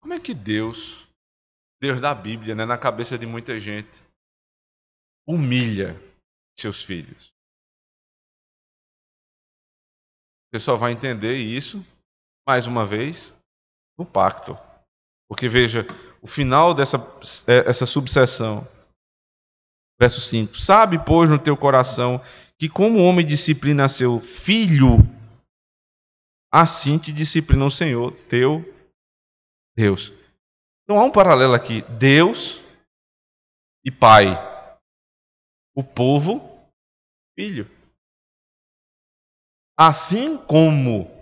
[0.00, 1.08] Como é que Deus,
[1.82, 4.04] Deus da Bíblia, né, na cabeça de muita gente,
[5.26, 6.00] humilha
[6.56, 7.32] seus filhos?
[10.54, 11.84] Você só vai entender isso,
[12.46, 13.34] mais uma vez,
[13.98, 14.56] no pacto.
[15.28, 15.84] Porque veja,
[16.22, 16.98] o final dessa
[17.48, 18.66] é, essa subseção,
[20.00, 22.22] verso 5: Sabe, pois, no teu coração
[22.58, 24.98] que, como o homem disciplina seu filho,
[26.52, 28.64] assim te disciplina o Senhor, teu
[29.76, 30.12] Deus.
[30.84, 32.60] Então há um paralelo aqui: Deus
[33.84, 34.26] e Pai.
[35.74, 36.40] O povo,
[37.38, 37.70] filho.
[39.78, 41.14] Assim como.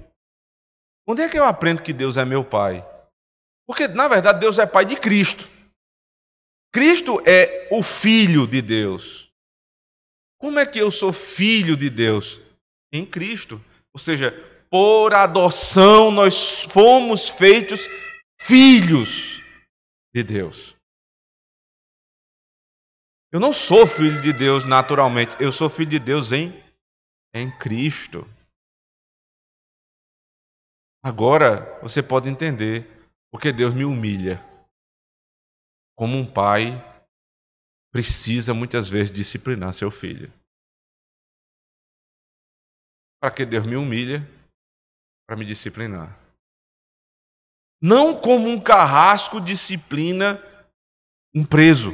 [1.06, 2.82] Onde é que eu aprendo que Deus é meu Pai?
[3.66, 5.48] Porque, na verdade, Deus é pai de Cristo.
[6.72, 9.23] Cristo é o filho de Deus.
[10.44, 12.38] Como é que eu sou filho de Deus?
[12.92, 13.58] Em Cristo.
[13.94, 14.30] Ou seja,
[14.68, 17.88] por adoção nós fomos feitos
[18.38, 19.42] filhos
[20.14, 20.76] de Deus.
[23.32, 26.52] Eu não sou filho de Deus naturalmente, eu sou filho de Deus em,
[27.32, 28.28] em Cristo.
[31.02, 32.86] Agora você pode entender
[33.32, 34.44] porque Deus me humilha.
[35.96, 36.93] Como um pai
[37.94, 40.32] precisa muitas vezes disciplinar seu filho.
[43.22, 44.28] Para que Deus me humilha?
[45.28, 46.18] Para me disciplinar.
[47.80, 50.42] Não como um carrasco disciplina
[51.32, 51.92] um preso,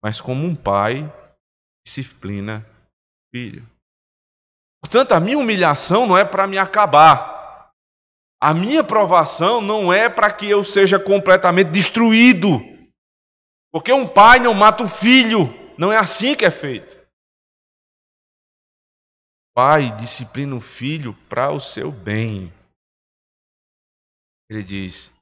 [0.00, 1.12] mas como um pai
[1.84, 2.64] disciplina
[3.34, 3.68] filho.
[4.80, 7.72] Portanto, a minha humilhação não é para me acabar.
[8.40, 12.69] A minha provação não é para que eu seja completamente destruído.
[13.72, 15.54] Porque um pai não mata o filho.
[15.78, 16.98] Não é assim que é feito.
[19.54, 22.52] Pai disciplina o filho para o seu bem.
[24.50, 25.12] Ele diz: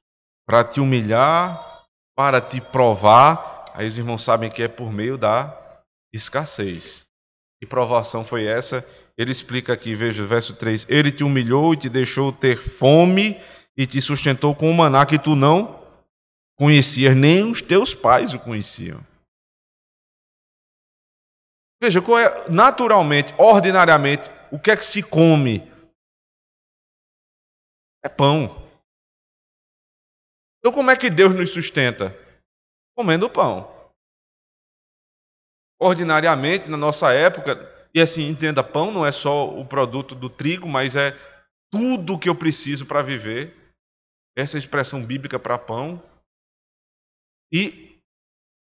[0.45, 1.85] para te humilhar,
[2.15, 3.71] para te provar.
[3.73, 5.83] Aí os irmãos sabem que é por meio da
[6.13, 7.05] escassez.
[7.59, 8.85] Que provação foi essa?
[9.17, 13.39] Ele explica aqui, veja, verso 3: Ele te humilhou e te deixou ter fome
[13.77, 15.78] e te sustentou com um maná que tu não
[16.59, 18.99] conhecias, nem os teus pais o conheciam.
[21.81, 25.61] Veja, é, naturalmente, ordinariamente, o que é que se come?
[28.03, 28.67] É pão.
[30.59, 32.13] Então, como é que Deus nos sustenta?
[32.93, 33.73] Comendo pão.
[35.79, 37.55] Ordinariamente, na nossa época,
[37.93, 41.11] e assim, entenda, pão não é só o produto do trigo, mas é
[41.71, 43.55] tudo que eu preciso para viver.
[44.35, 46.03] Essa é expressão bíblica para pão.
[47.51, 47.99] E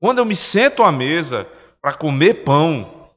[0.01, 1.45] quando eu me sento à mesa
[1.81, 3.11] para comer pão,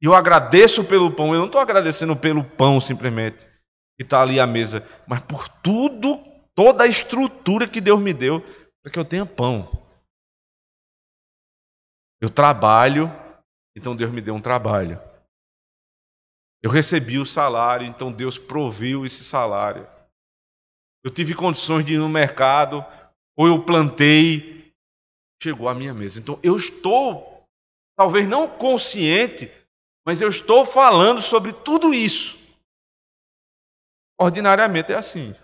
[0.00, 3.46] eu agradeço pelo pão, eu não estou agradecendo pelo pão simplesmente,
[3.96, 6.18] que está ali à mesa, mas por tudo,
[6.54, 8.40] toda a estrutura que Deus me deu
[8.82, 9.70] para que eu tenha pão.
[12.20, 13.10] Eu trabalho
[13.76, 14.98] então Deus me deu um trabalho.
[16.62, 19.86] Eu recebi o salário, então Deus proviu esse salário.
[21.04, 22.84] Eu tive condições de ir no mercado,
[23.36, 24.72] ou eu plantei,
[25.42, 26.18] chegou à minha mesa.
[26.18, 27.44] Então eu estou,
[27.96, 29.50] talvez não consciente,
[30.06, 32.38] mas eu estou falando sobre tudo isso.
[34.18, 35.34] Ordinariamente é assim.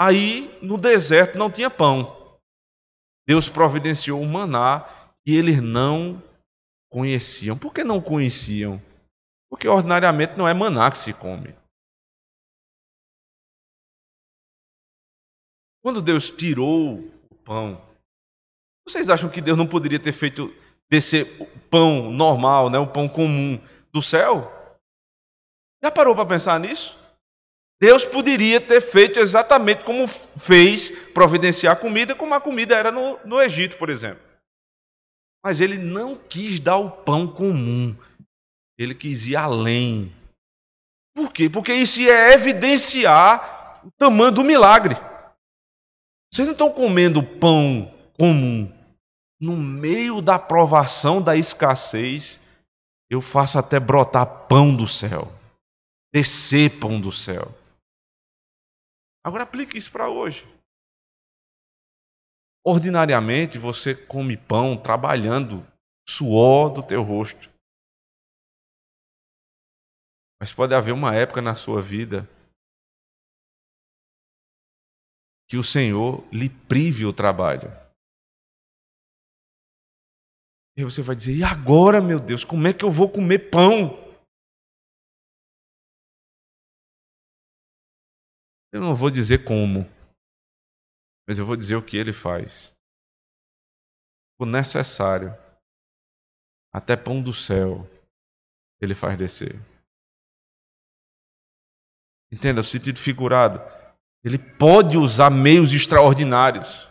[0.00, 2.38] Aí no deserto não tinha pão.
[3.26, 4.88] Deus providenciou o maná
[5.26, 6.22] e eles não
[6.90, 7.58] conheciam.
[7.58, 8.80] Por que não conheciam?
[9.50, 11.54] Porque ordinariamente não é maná que se come.
[15.88, 16.98] Quando Deus tirou
[17.30, 17.80] o pão,
[18.86, 20.54] vocês acham que Deus não poderia ter feito
[20.86, 23.58] descer o pão normal, né, o pão comum
[23.90, 24.52] do céu?
[25.82, 26.98] Já parou para pensar nisso?
[27.80, 33.40] Deus poderia ter feito exatamente como fez providenciar comida, como a comida era no, no
[33.40, 34.22] Egito, por exemplo.
[35.42, 37.96] Mas ele não quis dar o pão comum,
[38.76, 40.12] ele quis ir além.
[41.14, 41.48] Por quê?
[41.48, 45.07] Porque isso ia evidenciar o tamanho do milagre.
[46.32, 48.72] Vocês não estão comendo pão comum.
[49.40, 52.40] No meio da provação, da escassez,
[53.10, 55.32] eu faço até brotar pão do céu,
[56.12, 57.54] descer pão do céu.
[59.24, 60.46] Agora aplique isso para hoje.
[62.64, 65.66] Ordinariamente você come pão trabalhando
[66.08, 67.50] suor do teu rosto.
[70.40, 72.28] Mas pode haver uma época na sua vida
[75.48, 77.70] que o Senhor lhe prive o trabalho.
[80.76, 83.96] E você vai dizer: e agora, meu Deus, como é que eu vou comer pão?
[88.70, 89.84] Eu não vou dizer como,
[91.26, 92.74] mas eu vou dizer o que ele faz.
[94.38, 95.30] O necessário,
[96.72, 97.88] até pão do céu,
[98.80, 99.54] ele faz descer.
[102.30, 103.77] Entenda o sentido figurado.
[104.24, 106.90] Ele pode usar meios extraordinários.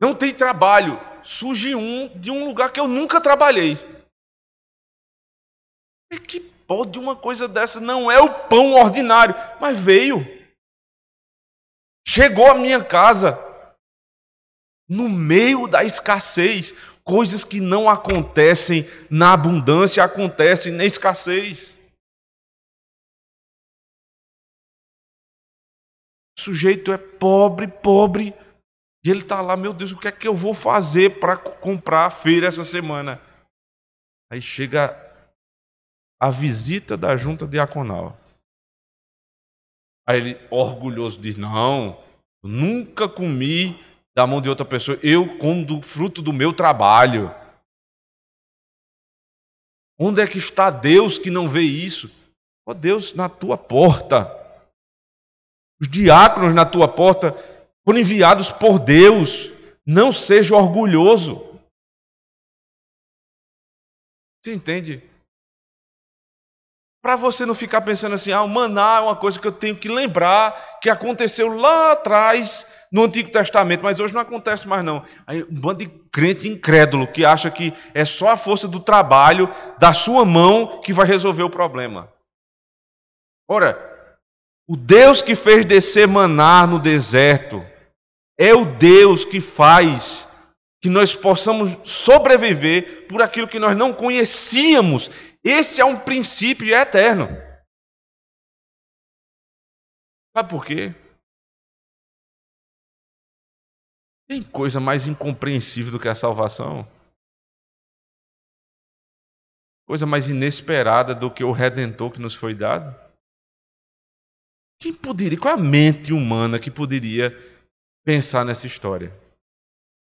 [0.00, 1.00] Não tem trabalho.
[1.22, 3.76] Surge um de um lugar que eu nunca trabalhei.
[6.12, 7.80] É que pode uma coisa dessa?
[7.80, 10.24] Não é o pão ordinário, mas veio.
[12.06, 13.42] Chegou à minha casa
[14.88, 21.76] no meio da escassez, coisas que não acontecem na abundância acontecem na escassez.
[26.46, 28.32] Sujeito é pobre, pobre,
[29.04, 32.06] e ele está lá, meu Deus, o que é que eu vou fazer para comprar
[32.06, 33.20] a feira essa semana?
[34.30, 34.94] Aí chega
[36.20, 38.18] a visita da junta diaconal.
[40.08, 42.02] Aí ele, orgulhoso, diz: Não,
[42.42, 43.80] nunca comi
[44.16, 47.34] da mão de outra pessoa, eu como do fruto do meu trabalho.
[49.98, 52.08] Onde é que está Deus que não vê isso?
[52.66, 54.45] Ó oh, Deus, na tua porta.
[55.80, 57.32] Os diáconos na tua porta
[57.84, 59.52] foram enviados por Deus.
[59.84, 61.60] Não seja orgulhoso.
[64.42, 65.02] Você entende?
[67.02, 69.76] Para você não ficar pensando assim, ah, o maná é uma coisa que eu tenho
[69.76, 75.04] que lembrar que aconteceu lá atrás no Antigo Testamento, mas hoje não acontece mais não.
[75.26, 79.48] Aí um bando de crente incrédulo que acha que é só a força do trabalho
[79.78, 82.12] da sua mão que vai resolver o problema.
[83.48, 83.95] Ora,
[84.68, 87.58] o Deus que fez descer no deserto
[88.38, 90.28] é o Deus que faz
[90.82, 95.10] que nós possamos sobreviver por aquilo que nós não conhecíamos
[95.48, 97.28] esse é um princípio eterno.
[100.36, 100.92] Sabe por quê?
[104.28, 106.84] Tem coisa mais incompreensível do que a salvação?
[109.86, 113.05] Coisa mais inesperada do que o redentor que nos foi dado?
[114.80, 117.30] Quem poderia, qual a mente humana que poderia
[118.04, 119.12] pensar nessa história?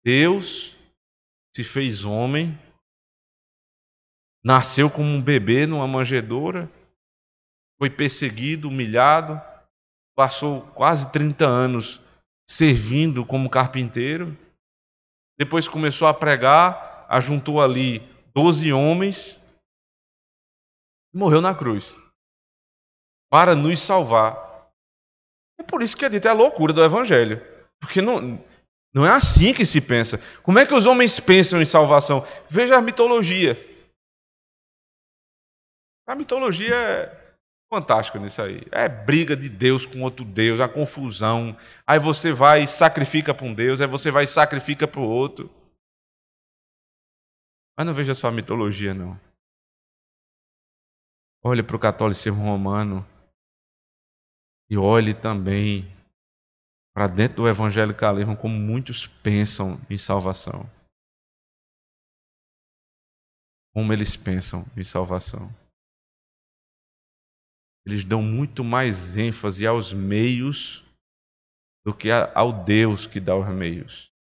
[0.05, 0.77] Deus
[1.55, 2.59] se fez homem
[4.47, 6.71] Nasceu como um bebê numa manjedoura,
[7.81, 9.43] foi perseguido, humilhado,
[10.17, 12.01] passou quase 30 anos
[12.49, 14.39] servindo como carpinteiro.
[15.37, 17.99] Depois começou a pregar, ajuntou ali
[18.33, 19.35] 12 homens
[21.13, 21.97] e morreu na cruz
[23.29, 24.46] para nos salvar.
[25.59, 27.41] É por isso que é dito é a loucura do evangelho.
[27.81, 28.43] Porque não,
[28.95, 30.19] não é assim que se pensa.
[30.43, 32.27] Como é que os homens pensam em salvação?
[32.49, 33.57] Veja a mitologia.
[36.07, 37.37] A mitologia é
[37.73, 38.63] fantástica nisso aí.
[38.71, 41.57] É briga de Deus com outro Deus, a confusão.
[41.87, 45.09] Aí você vai e sacrifica para um Deus, aí você vai e sacrifica para o
[45.09, 45.51] outro.
[47.77, 49.21] Mas não veja só a mitologia, não.
[51.45, 53.07] Olhe para o catolicismo romano
[54.69, 55.85] e olhe também
[56.95, 60.69] para dentro do evangelicalismo como muitos pensam em salvação.
[63.75, 65.53] Como eles pensam em salvação
[67.87, 70.85] eles dão muito mais ênfase aos meios
[71.87, 74.11] do que ao Deus que dá os meios.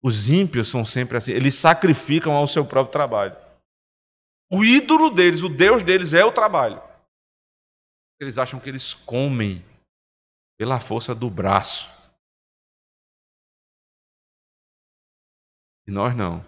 [0.00, 3.36] Os ímpios são sempre assim, eles sacrificam ao seu próprio trabalho.
[4.48, 6.80] O ídolo deles, o Deus deles é o trabalho.
[8.20, 9.62] Eles acham que eles comem
[10.58, 11.88] pela força do braço.
[15.86, 16.44] E nós não.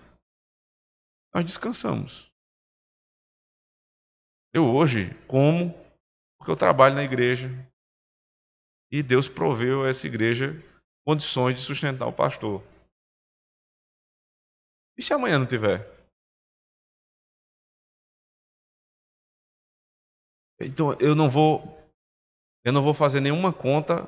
[1.32, 2.30] Nós descansamos.
[4.52, 5.72] Eu hoje como
[6.38, 7.48] porque eu trabalho na igreja
[8.90, 10.54] e Deus proveu a essa igreja
[11.06, 12.62] condições de sustentar o pastor.
[14.96, 15.99] E se amanhã não tiver?
[20.60, 21.78] Então eu não vou
[22.64, 24.06] eu não vou fazer nenhuma conta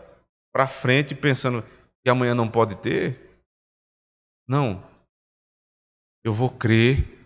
[0.53, 1.63] para frente pensando
[2.03, 3.41] que amanhã não pode ter.
[4.47, 4.83] Não.
[6.25, 7.23] Eu vou crer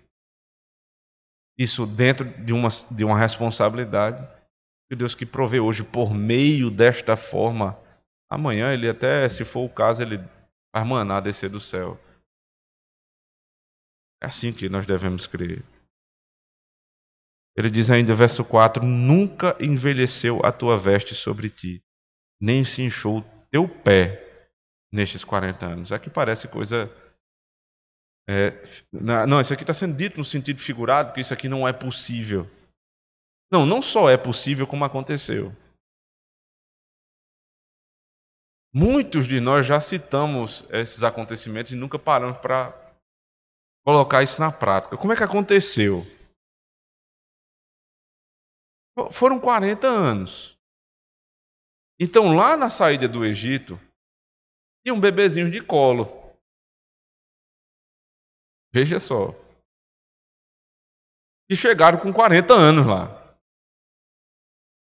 [1.59, 4.23] isso dentro de uma, de uma responsabilidade
[4.89, 7.77] que Deus que provê hoje por meio desta forma,
[8.31, 10.19] amanhã ele até, se for o caso, ele
[10.75, 11.99] vai descer do céu.
[14.23, 15.65] É assim que nós devemos crer.
[17.57, 21.83] Ele diz ainda, verso 4: Nunca envelheceu a tua veste sobre ti,
[22.41, 24.51] nem se inchou teu pé
[24.93, 25.93] nestes 40 anos.
[25.93, 26.91] Aqui parece coisa.
[28.29, 28.61] É,
[28.93, 32.47] não, isso aqui está sendo dito no sentido figurado, porque isso aqui não é possível.
[33.51, 35.55] Não, não só é possível, como aconteceu.
[38.75, 42.75] Muitos de nós já citamos esses acontecimentos e nunca paramos para
[43.87, 44.97] colocar isso na prática.
[44.99, 46.05] Como é que aconteceu?
[49.13, 50.57] Foram 40 anos.
[52.01, 53.75] Então, lá na saída do Egito,
[54.83, 56.05] tinha um bebezinho de colo.
[58.73, 59.29] Veja só.
[61.51, 63.37] E chegaram com 40 anos lá.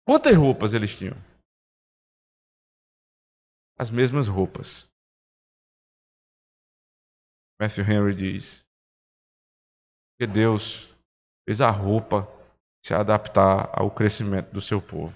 [0.05, 1.15] Quantas roupas eles tinham?
[3.77, 4.89] As mesmas roupas.
[7.61, 8.65] Matthew Henry diz
[10.19, 10.93] que Deus
[11.45, 12.38] fez a roupa
[12.83, 15.13] se adaptar ao crescimento do seu povo.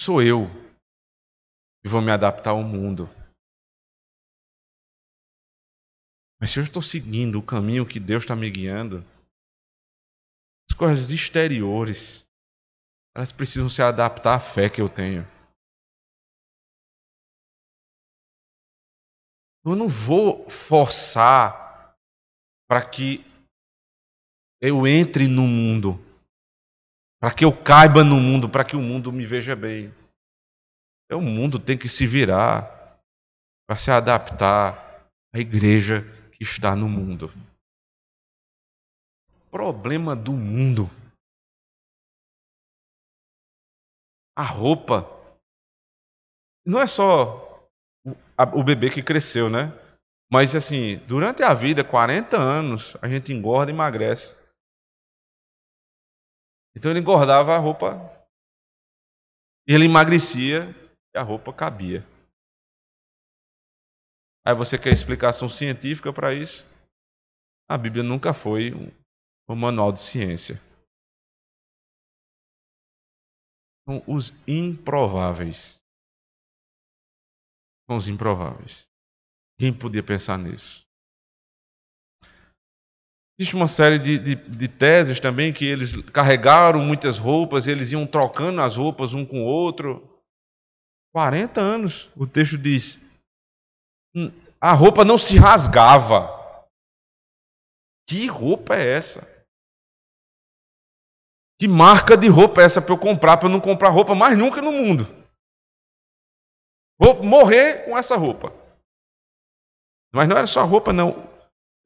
[0.00, 0.46] Sou eu
[1.82, 3.08] que vou me adaptar ao mundo.
[6.40, 9.04] Mas se eu estou seguindo o caminho que Deus está me guiando,
[10.70, 12.28] as coisas exteriores,
[13.14, 15.26] elas precisam se adaptar à fé que eu tenho.
[19.64, 21.96] Eu não vou forçar
[22.68, 23.27] para que
[24.60, 25.98] eu entre no mundo,
[27.20, 29.92] para que eu caiba no mundo, para que o mundo me veja bem.
[31.10, 33.00] É o mundo tem que se virar
[33.66, 36.02] para se adaptar à igreja
[36.32, 37.32] que está no mundo
[39.50, 40.88] problema do mundo.
[44.36, 45.04] A roupa.
[46.64, 47.68] Não é só
[48.54, 49.72] o bebê que cresceu, né?
[50.30, 54.36] Mas assim, durante a vida, 40 anos, a gente engorda e emagrece.
[56.76, 57.96] Então ele engordava a roupa,
[59.66, 60.70] ele emagrecia
[61.14, 62.02] e a roupa cabia.
[64.46, 66.64] Aí você quer explicação científica para isso?
[67.68, 68.72] A Bíblia nunca foi
[69.46, 70.56] o manual de ciência.
[73.86, 75.82] São os improváveis.
[77.86, 78.88] São os improváveis.
[79.58, 80.87] Quem podia pensar nisso?
[83.38, 88.04] Existe uma série de, de, de, teses também que eles carregaram muitas roupas, eles iam
[88.04, 90.20] trocando as roupas um com o outro.
[91.14, 93.00] 40 anos, o texto diz.
[94.12, 96.36] Hum, a roupa não se rasgava.
[98.08, 99.22] Que roupa é essa?
[101.60, 104.36] Que marca de roupa é essa para eu comprar, para eu não comprar roupa mais
[104.36, 105.04] nunca no mundo?
[107.00, 108.52] Vou morrer com essa roupa.
[110.12, 111.28] Mas não era só a roupa, não.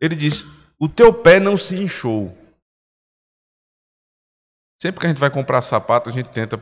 [0.01, 0.45] Ele diz:
[0.79, 2.37] o teu pé não se inchou.
[4.81, 6.57] Sempre que a gente vai comprar sapato, a gente tenta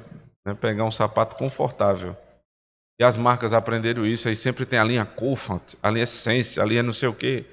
[0.45, 2.17] né, pegar um sapato confortável.
[3.01, 6.65] E as marcas aprenderam isso, aí sempre tem a linha Comfort, a linha Essence, a
[6.67, 7.47] linha não sei o quê,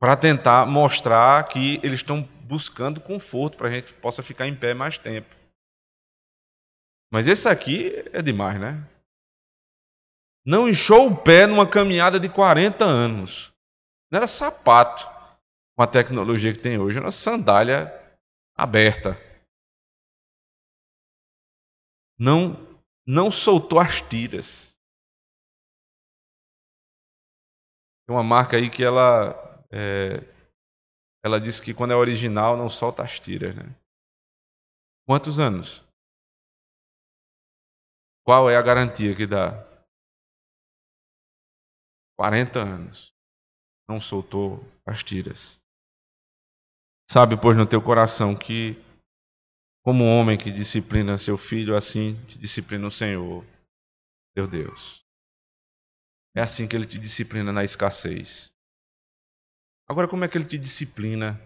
[0.00, 4.74] para tentar mostrar que eles estão buscando conforto para a gente possa ficar em pé
[4.74, 5.32] mais tempo.
[7.12, 8.84] Mas esse aqui é demais, né?
[10.44, 13.52] Não inchou o pé numa caminhada de 40 anos.
[14.10, 15.08] Não era sapato
[15.76, 17.90] com a tecnologia que tem hoje, era sandália
[18.54, 19.16] aberta.
[22.18, 22.54] Não,
[23.06, 24.78] não soltou as tiras.
[28.06, 30.18] Tem uma marca aí que ela é,
[31.24, 33.74] ela disse que quando é original não solta as tiras, né?
[35.06, 35.84] Quantos anos?
[38.24, 39.64] Qual é a garantia que dá?
[42.18, 43.14] 40 anos.
[43.88, 45.61] Não soltou as tiras.
[47.12, 48.74] Sabe, pois, no teu coração que,
[49.84, 53.44] como homem que disciplina seu filho, assim disciplina o Senhor,
[54.34, 55.04] teu Deus.
[56.34, 58.50] É assim que ele te disciplina na escassez.
[59.86, 61.38] Agora, como é que ele te disciplina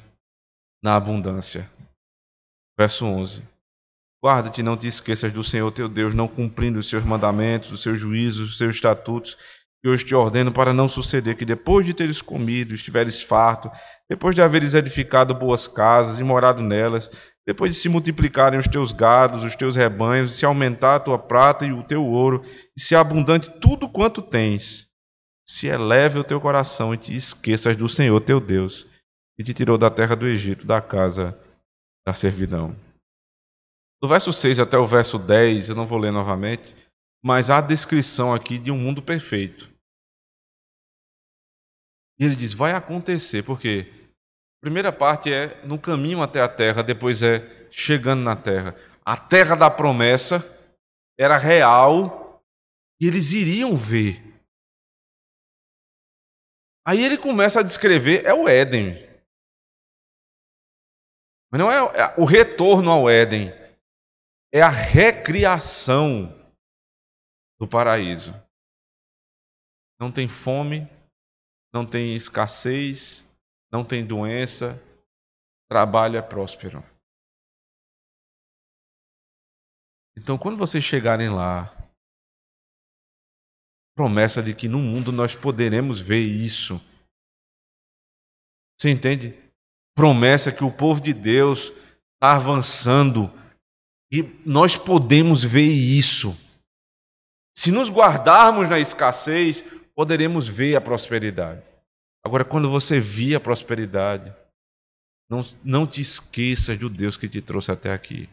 [0.81, 1.69] na abundância?
[2.79, 3.43] Verso 11.
[4.25, 7.99] Guarda-te, não te esqueças do Senhor teu Deus, não cumprindo os seus mandamentos, os seus
[7.99, 9.37] juízos, os seus estatutos,
[9.87, 13.71] que hoje te ordeno para não suceder que depois de teres comido, estiveres farto,
[14.11, 17.09] depois de haveres edificado boas casas e morado nelas,
[17.47, 21.65] depois de se multiplicarem os teus gados, os teus rebanhos, se aumentar a tua prata
[21.65, 22.45] e o teu ouro,
[22.77, 24.89] e se abundante tudo quanto tens,
[25.47, 28.89] se eleve o teu coração e te esqueças do Senhor teu Deus,
[29.37, 31.39] que te tirou da terra do Egito, da casa
[32.05, 32.75] da servidão.
[34.03, 36.75] Do verso 6 até o verso 10, eu não vou ler novamente,
[37.25, 39.76] mas há a descrição aqui de um mundo perfeito.
[42.19, 43.93] E ele diz: vai acontecer, porque
[44.59, 48.75] a primeira parte é no caminho até a terra, depois é chegando na terra.
[49.05, 50.45] A terra da promessa
[51.19, 52.43] era real
[53.01, 54.23] e eles iriam ver.
[56.87, 59.05] Aí ele começa a descrever: é o Éden.
[61.51, 63.53] Mas não é, é o retorno ao Éden,
[64.53, 66.33] é a recriação
[67.59, 68.35] do paraíso.
[69.99, 70.89] Não tem fome,
[71.73, 73.25] não tem escassez,
[73.71, 74.83] não tem doença,
[75.69, 76.83] trabalho é próspero.
[80.17, 81.73] Então, quando vocês chegarem lá,
[83.95, 86.81] promessa de que no mundo nós poderemos ver isso.
[88.79, 89.35] Você entende?
[89.95, 91.73] Promessa que o povo de Deus
[92.15, 93.31] está avançando
[94.13, 96.37] e nós podemos ver isso.
[97.57, 99.65] Se nos guardarmos na escassez,
[99.97, 101.63] poderemos ver a prosperidade.
[102.23, 104.35] Agora, quando você via a prosperidade,
[105.29, 108.29] não, não te esqueças do Deus que te trouxe até aqui.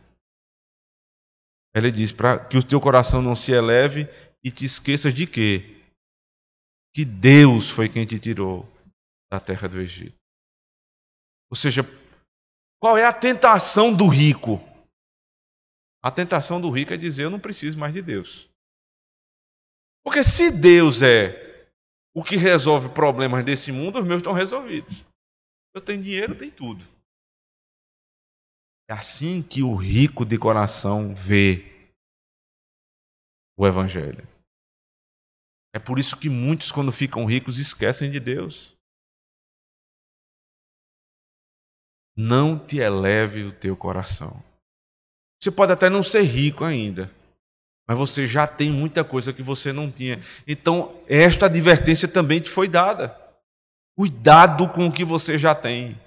[1.73, 4.07] Ele diz para que o teu coração não se eleve
[4.43, 5.81] e te esqueças de quê?
[6.93, 8.69] Que Deus foi quem te tirou
[9.31, 10.15] da terra do Egito.
[11.49, 11.83] Ou seja,
[12.79, 14.59] qual é a tentação do rico?
[16.03, 18.49] A tentação do rico é dizer: Eu não preciso mais de Deus.
[20.03, 21.42] Porque se Deus é
[22.13, 25.03] o que resolve problemas desse mundo, os meus estão resolvidos.
[25.73, 26.85] Eu tenho dinheiro, tem tudo.
[28.89, 31.91] É assim que o rico de coração vê
[33.57, 34.27] o Evangelho.
[35.73, 38.75] É por isso que muitos, quando ficam ricos, esquecem de Deus.
[42.15, 44.43] Não te eleve o teu coração.
[45.41, 47.11] Você pode até não ser rico ainda,
[47.87, 50.21] mas você já tem muita coisa que você não tinha.
[50.47, 53.19] Então, esta advertência também te foi dada.
[53.95, 55.99] Cuidado com o que você já tem.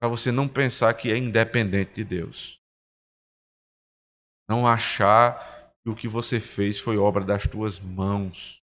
[0.00, 2.60] Para você não pensar que é independente de Deus.
[4.48, 8.60] Não achar que o que você fez foi obra das tuas mãos.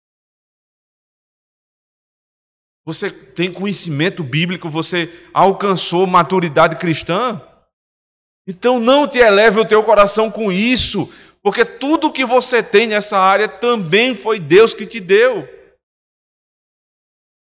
[2.86, 7.40] Você tem conhecimento bíblico, você alcançou maturidade cristã?
[8.46, 13.18] Então não te eleve o teu coração com isso, porque tudo que você tem nessa
[13.18, 15.48] área também foi Deus que te deu.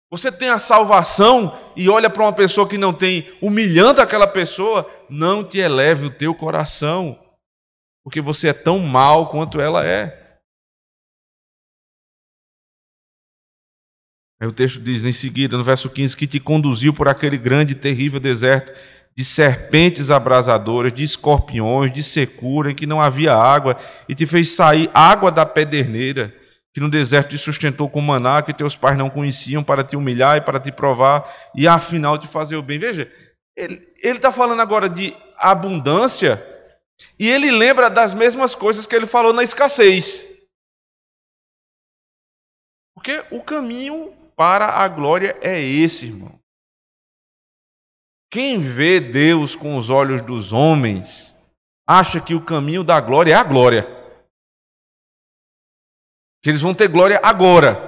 [0.09, 4.89] Você tem a salvação e olha para uma pessoa que não tem, humilhando aquela pessoa,
[5.09, 7.19] não te eleve o teu coração,
[8.03, 10.25] porque você é tão mal quanto ela é.
[14.39, 17.73] Aí o texto diz em seguida, no verso 15, que te conduziu por aquele grande
[17.73, 18.71] e terrível deserto
[19.17, 23.75] de serpentes abrasadoras, de escorpiões, de secura, em que não havia água,
[24.07, 26.31] e te fez sair água da pederneira,
[26.71, 30.37] que no deserto te sustentou com maná, que teus pais não conheciam, para te humilhar
[30.37, 32.77] e para te provar, e afinal te fazer o bem.
[32.77, 33.11] Veja,
[33.55, 36.39] ele está falando agora de abundância,
[37.17, 40.27] e ele lembra das mesmas coisas que ele falou na escassez.
[42.93, 46.36] Porque o caminho para a glória é esse, irmão.
[48.29, 51.35] Quem vê Deus com os olhos dos homens,
[51.87, 53.83] acha que o caminho da glória é a glória.
[56.43, 57.87] Que eles vão ter glória agora.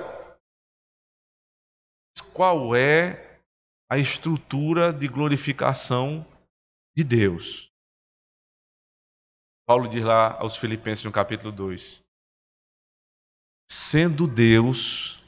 [2.34, 3.42] Qual é
[3.90, 6.26] a estrutura de glorificação
[6.96, 7.70] de Deus?
[9.68, 12.02] Paulo diz lá aos Filipenses no capítulo 2:
[13.70, 15.22] Sendo Deus,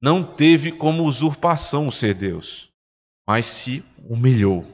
[0.00, 2.74] não teve como usurpação o ser Deus
[3.26, 4.64] mas se humilhou.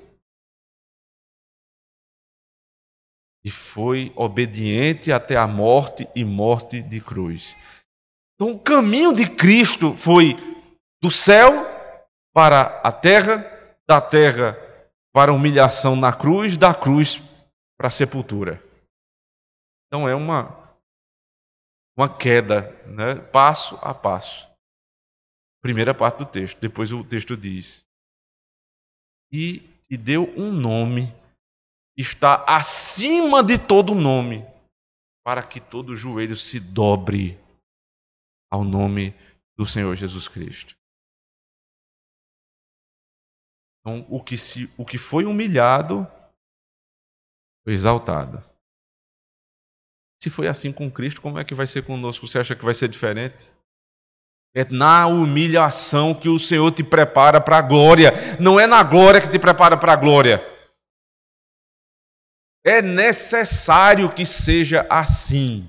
[3.45, 7.57] E foi obediente até a morte e morte de cruz.
[8.35, 10.37] Então, o caminho de Cristo foi
[11.03, 11.65] do céu
[12.33, 13.45] para a terra,
[13.87, 14.57] da terra
[15.13, 17.21] para a humilhação na cruz, da cruz
[17.77, 18.63] para a sepultura.
[19.87, 20.77] Então, é uma,
[21.97, 23.17] uma queda, né?
[23.17, 24.49] passo a passo.
[25.61, 26.61] Primeira parte do texto.
[26.61, 27.85] Depois o texto diz:
[29.33, 31.15] E, e deu um nome,
[31.97, 34.45] está acima de todo nome,
[35.25, 37.39] para que todo joelho se dobre
[38.51, 39.15] ao nome
[39.57, 40.75] do Senhor Jesus Cristo.
[43.81, 46.07] Então, o que, se, o que foi humilhado
[47.65, 48.39] foi exaltado.
[50.23, 52.29] Se foi assim com Cristo, como é que vai ser conosco?
[52.29, 53.51] Você acha que vai ser diferente?
[54.55, 58.13] É na humilhação que o Senhor te prepara para a glória.
[58.39, 60.47] Não é na glória que te prepara para a glória.
[62.65, 65.69] É necessário que seja assim.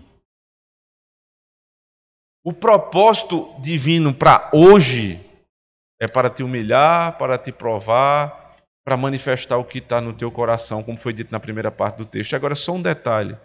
[2.46, 5.26] O propósito divino para hoje
[6.00, 10.84] é para te humilhar, para te provar, para manifestar o que está no teu coração,
[10.84, 12.36] como foi dito na primeira parte do texto.
[12.36, 13.38] Agora, só um detalhe.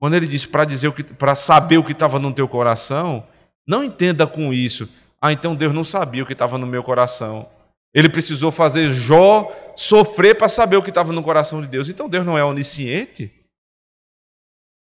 [0.00, 3.28] Quando ele diz para dizer para saber o que estava no teu coração,
[3.70, 4.88] não entenda com isso.
[5.22, 7.48] Ah, então Deus não sabia o que estava no meu coração.
[7.94, 11.88] Ele precisou fazer Jó sofrer para saber o que estava no coração de Deus.
[11.88, 13.32] Então Deus não é onisciente?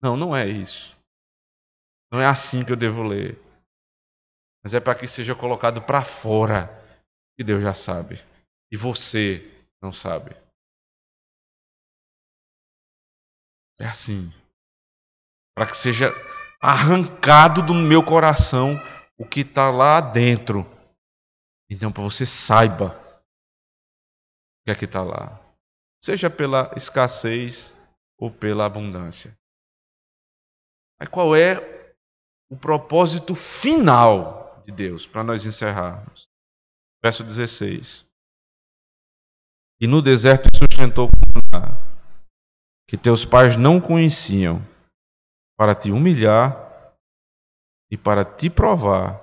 [0.03, 0.97] Não, não é isso.
[2.11, 3.39] Não é assim que eu devo ler.
[4.65, 6.71] Mas é para que seja colocado para fora
[7.37, 8.23] que Deus já sabe.
[8.73, 9.47] E você
[9.83, 10.35] não sabe.
[13.79, 14.33] É assim
[15.55, 16.11] para que seja
[16.63, 18.77] arrancado do meu coração
[19.19, 20.65] o que está lá dentro.
[21.69, 22.97] Então, para você saiba
[24.61, 25.41] o que é que está lá,
[26.01, 27.77] seja pela escassez
[28.17, 29.37] ou pela abundância.
[31.01, 31.95] Aí qual é
[32.49, 36.29] o propósito final de Deus para nós encerrarmos?
[37.03, 38.07] Verso 16.
[39.81, 41.09] E no deserto sustentou
[42.89, 44.63] que teus pais não conheciam
[45.63, 46.93] para te humilhar
[47.89, 49.23] e para te provar.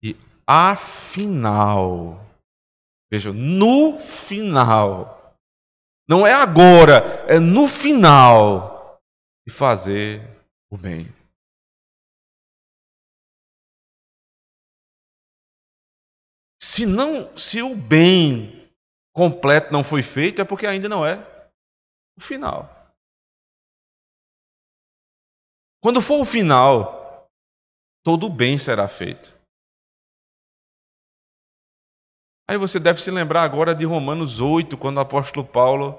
[0.00, 0.14] E
[0.46, 2.24] afinal,
[3.10, 5.34] veja, no final,
[6.08, 9.00] não é agora, é no final,
[9.44, 10.22] de fazer
[10.70, 11.12] o bem.
[16.62, 18.72] Se não, se o bem
[19.12, 21.16] completo não foi feito, é porque ainda não é
[22.16, 22.77] o final.
[25.80, 27.28] Quando for o final,
[28.04, 29.38] todo o bem será feito.
[32.48, 35.94] Aí você deve se lembrar agora de Romanos 8, quando o apóstolo Paulo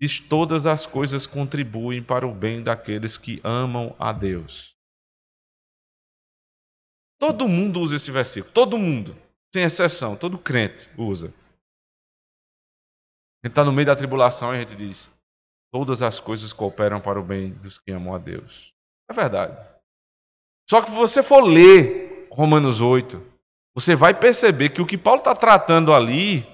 [0.00, 4.74] diz: Todas as coisas contribuem para o bem daqueles que amam a Deus.
[7.18, 9.14] Todo mundo usa esse versículo, todo mundo,
[9.54, 11.28] sem exceção, todo crente usa.
[13.42, 15.08] A gente está no meio da tribulação e a gente diz:
[15.72, 18.74] Todas as coisas cooperam para o bem dos que amam a Deus.
[19.10, 19.58] É verdade.
[20.68, 23.20] Só que se você for ler Romanos 8,
[23.74, 26.46] você vai perceber que o que Paulo está tratando ali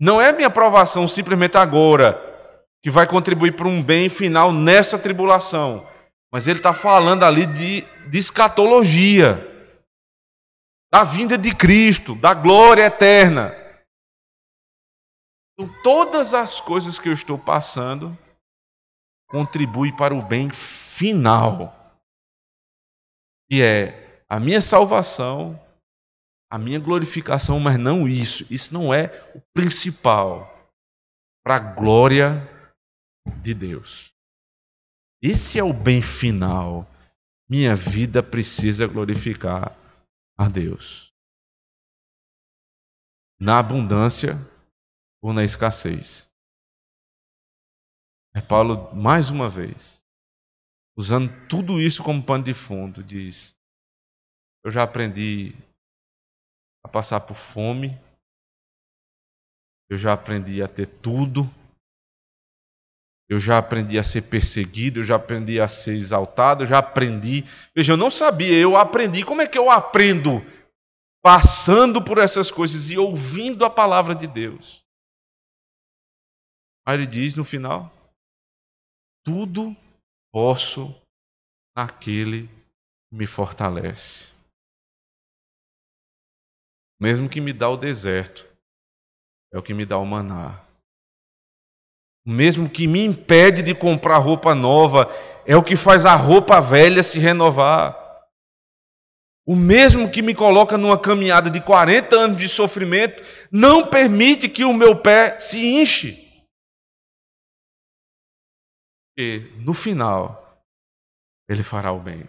[0.00, 2.20] não é minha aprovação simplesmente agora,
[2.82, 5.86] que vai contribuir para um bem final nessa tribulação.
[6.32, 9.44] Mas ele está falando ali de, de escatologia,
[10.92, 13.54] da vinda de Cristo, da glória eterna.
[15.54, 18.18] Então, todas as coisas que eu estou passando
[19.28, 21.94] contribuem para o bem final,
[23.48, 25.58] que é a minha salvação,
[26.50, 28.46] a minha glorificação, mas não isso.
[28.52, 30.54] Isso não é o principal
[31.44, 32.46] para a glória
[33.42, 34.12] de Deus.
[35.22, 36.86] Esse é o bem final.
[37.48, 39.76] Minha vida precisa glorificar
[40.36, 41.12] a Deus.
[43.40, 44.36] Na abundância
[45.22, 46.27] ou na escassez.
[48.38, 50.00] É Paulo, mais uma vez,
[50.96, 53.52] usando tudo isso como pano de fundo, diz:
[54.64, 55.56] Eu já aprendi
[56.84, 57.98] a passar por fome,
[59.90, 61.50] eu já aprendi a ter tudo,
[63.28, 67.42] eu já aprendi a ser perseguido, eu já aprendi a ser exaltado, eu já aprendi.
[67.74, 69.24] Veja, eu não sabia, eu aprendi.
[69.24, 70.46] Como é que eu aprendo?
[71.20, 74.80] Passando por essas coisas e ouvindo a palavra de Deus.
[76.86, 77.97] Aí ele diz no final:
[79.28, 79.76] tudo
[80.32, 80.94] posso
[81.76, 84.28] naquele que me fortalece.
[86.98, 88.48] Mesmo que me dá o deserto,
[89.52, 90.64] é o que me dá o maná.
[92.26, 95.06] O mesmo que me impede de comprar roupa nova,
[95.46, 97.96] é o que faz a roupa velha se renovar.
[99.46, 103.22] O mesmo que me coloca numa caminhada de 40 anos de sofrimento,
[103.52, 106.27] não permite que o meu pé se enche.
[109.18, 110.62] Porque no final,
[111.48, 112.22] Ele fará o bem.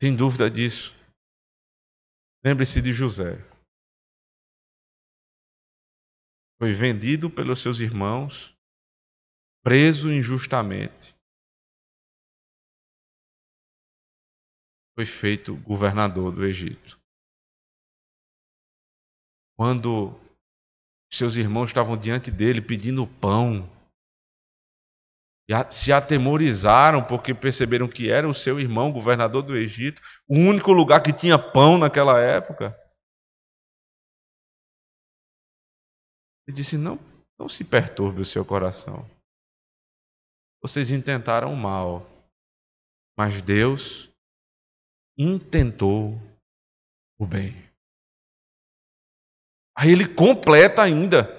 [0.00, 0.94] Tem dúvida disso?
[2.42, 3.36] Lembre-se de José.
[6.58, 8.56] Foi vendido pelos seus irmãos,
[9.62, 11.14] preso injustamente.
[14.94, 16.98] Foi feito governador do Egito.
[19.58, 20.24] Quando
[21.10, 23.70] seus irmãos estavam diante dele pedindo pão,
[25.70, 31.02] se atemorizaram porque perceberam que era o seu irmão, governador do Egito, o único lugar
[31.02, 32.76] que tinha pão naquela época.
[36.46, 36.98] Ele disse: Não,
[37.38, 39.08] não se perturbe o seu coração.
[40.60, 42.06] Vocês intentaram o mal,
[43.16, 44.10] mas Deus
[45.16, 46.20] intentou
[47.18, 47.65] o bem.
[49.78, 51.36] Aí ele completa ainda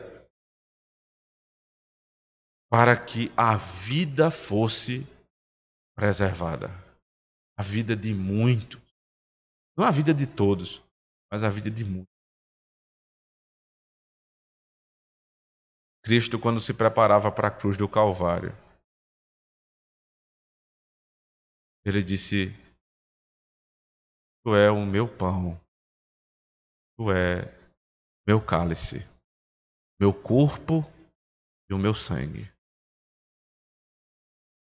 [2.69, 5.01] para que a vida fosse
[5.95, 6.67] preservada.
[7.57, 8.79] A vida de muitos.
[9.75, 10.83] Não a vida de todos,
[11.31, 12.13] mas a vida de muitos.
[16.03, 18.51] Cristo, quando se preparava para a cruz do Calvário,
[21.83, 22.51] ele disse:
[24.43, 25.59] Tu é o meu pão,
[26.95, 27.56] tu é
[28.27, 28.97] meu cálice,
[29.97, 30.83] meu corpo
[31.69, 32.51] e o meu sangue.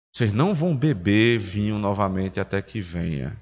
[0.09, 3.35] Vocês não vão beber vinho novamente até que venha.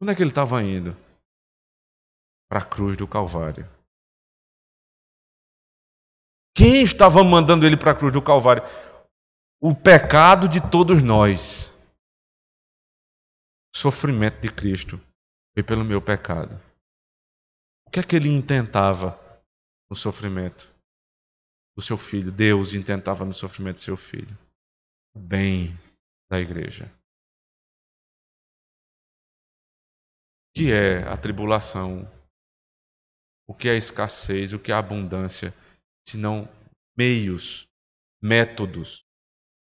[0.00, 0.92] Onde é que ele estava indo?
[2.48, 3.66] Para a cruz do Calvário.
[6.56, 8.62] Quem estava mandando ele para a cruz do Calvário?
[9.60, 11.76] O pecado de todos nós.
[13.74, 14.98] O sofrimento de Cristo
[15.54, 16.67] foi pelo meu pecado.
[17.88, 19.18] O que é que ele intentava
[19.90, 20.78] no sofrimento?
[21.78, 22.32] do seu filho.
[22.32, 24.36] Deus intentava no sofrimento do seu filho.
[25.14, 25.78] O bem
[26.28, 26.92] da igreja.
[30.48, 32.02] O que é a tribulação?
[33.48, 34.52] O que é a escassez?
[34.52, 35.54] O que é a abundância?
[36.04, 36.48] Senão
[36.98, 37.68] meios,
[38.20, 39.04] métodos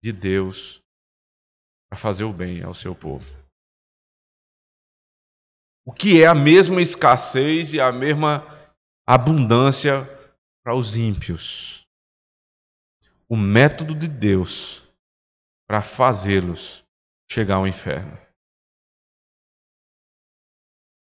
[0.03, 0.83] de Deus
[1.89, 3.33] para fazer o bem ao seu povo.
[5.85, 8.45] O que é a mesma escassez e a mesma
[9.07, 10.05] abundância
[10.62, 11.85] para os ímpios?
[13.28, 14.87] o método de Deus
[15.66, 16.85] para fazê-los
[17.30, 18.16] chegar ao inferno.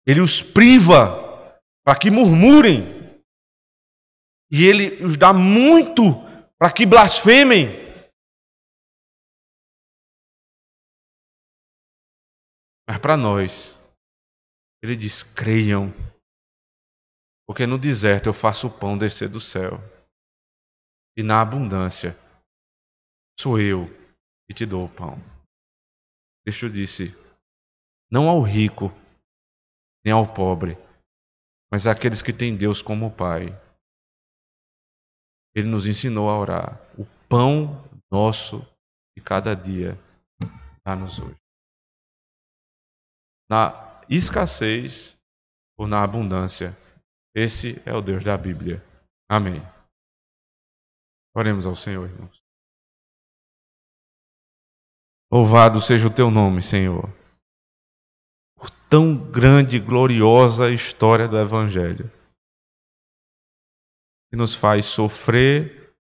[0.07, 3.22] Ele os priva para que murmurem,
[4.51, 6.03] e ele os dá muito
[6.59, 7.68] para que blasfemem.
[12.89, 13.79] Mas para nós,
[14.85, 15.89] ele diz: creiam,
[17.49, 19.78] porque no deserto eu faço o pão descer do céu
[21.16, 22.14] e na abundância.
[23.41, 23.87] Sou eu
[24.47, 25.16] que te dou o pão.
[26.45, 27.14] Cristo disse:
[28.11, 28.91] não ao rico,
[30.05, 30.76] nem ao pobre,
[31.72, 33.47] mas àqueles que têm Deus como Pai.
[35.55, 37.82] Ele nos ensinou a orar: o pão
[38.12, 38.59] nosso
[39.16, 39.95] de cada dia
[40.85, 41.41] dá-nos hoje.
[43.49, 45.19] Na escassez
[45.77, 46.77] ou na abundância,
[47.35, 48.83] esse é o Deus da Bíblia.
[49.29, 49.61] Amém.
[51.35, 52.43] Oremos ao Senhor, irmãos.
[55.33, 57.09] Louvado seja o teu nome, Senhor.
[58.57, 62.09] Por tão grande e gloriosa história do Evangelho,
[64.31, 65.93] que nos faz sofrer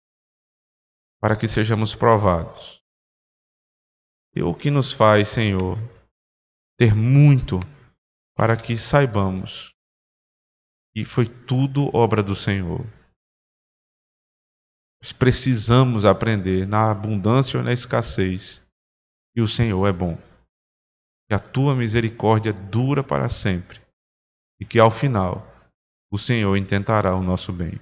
[1.20, 2.80] para que sejamos provados.
[4.36, 5.78] E o que nos faz, Senhor,
[6.78, 7.58] ter muito
[8.36, 9.74] para que saibamos
[10.94, 12.86] que foi tudo obra do Senhor.
[15.02, 18.62] Nós precisamos aprender na abundância ou na escassez.
[19.36, 20.16] E o Senhor é bom.
[21.28, 23.82] Que a tua misericórdia dura para sempre.
[24.60, 25.44] E que ao final
[26.12, 27.80] o Senhor intentará o nosso bem.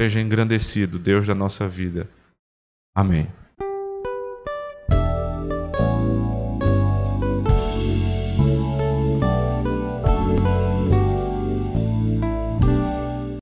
[0.00, 2.10] Seja engrandecido, Deus da nossa vida.
[2.96, 3.30] Amém.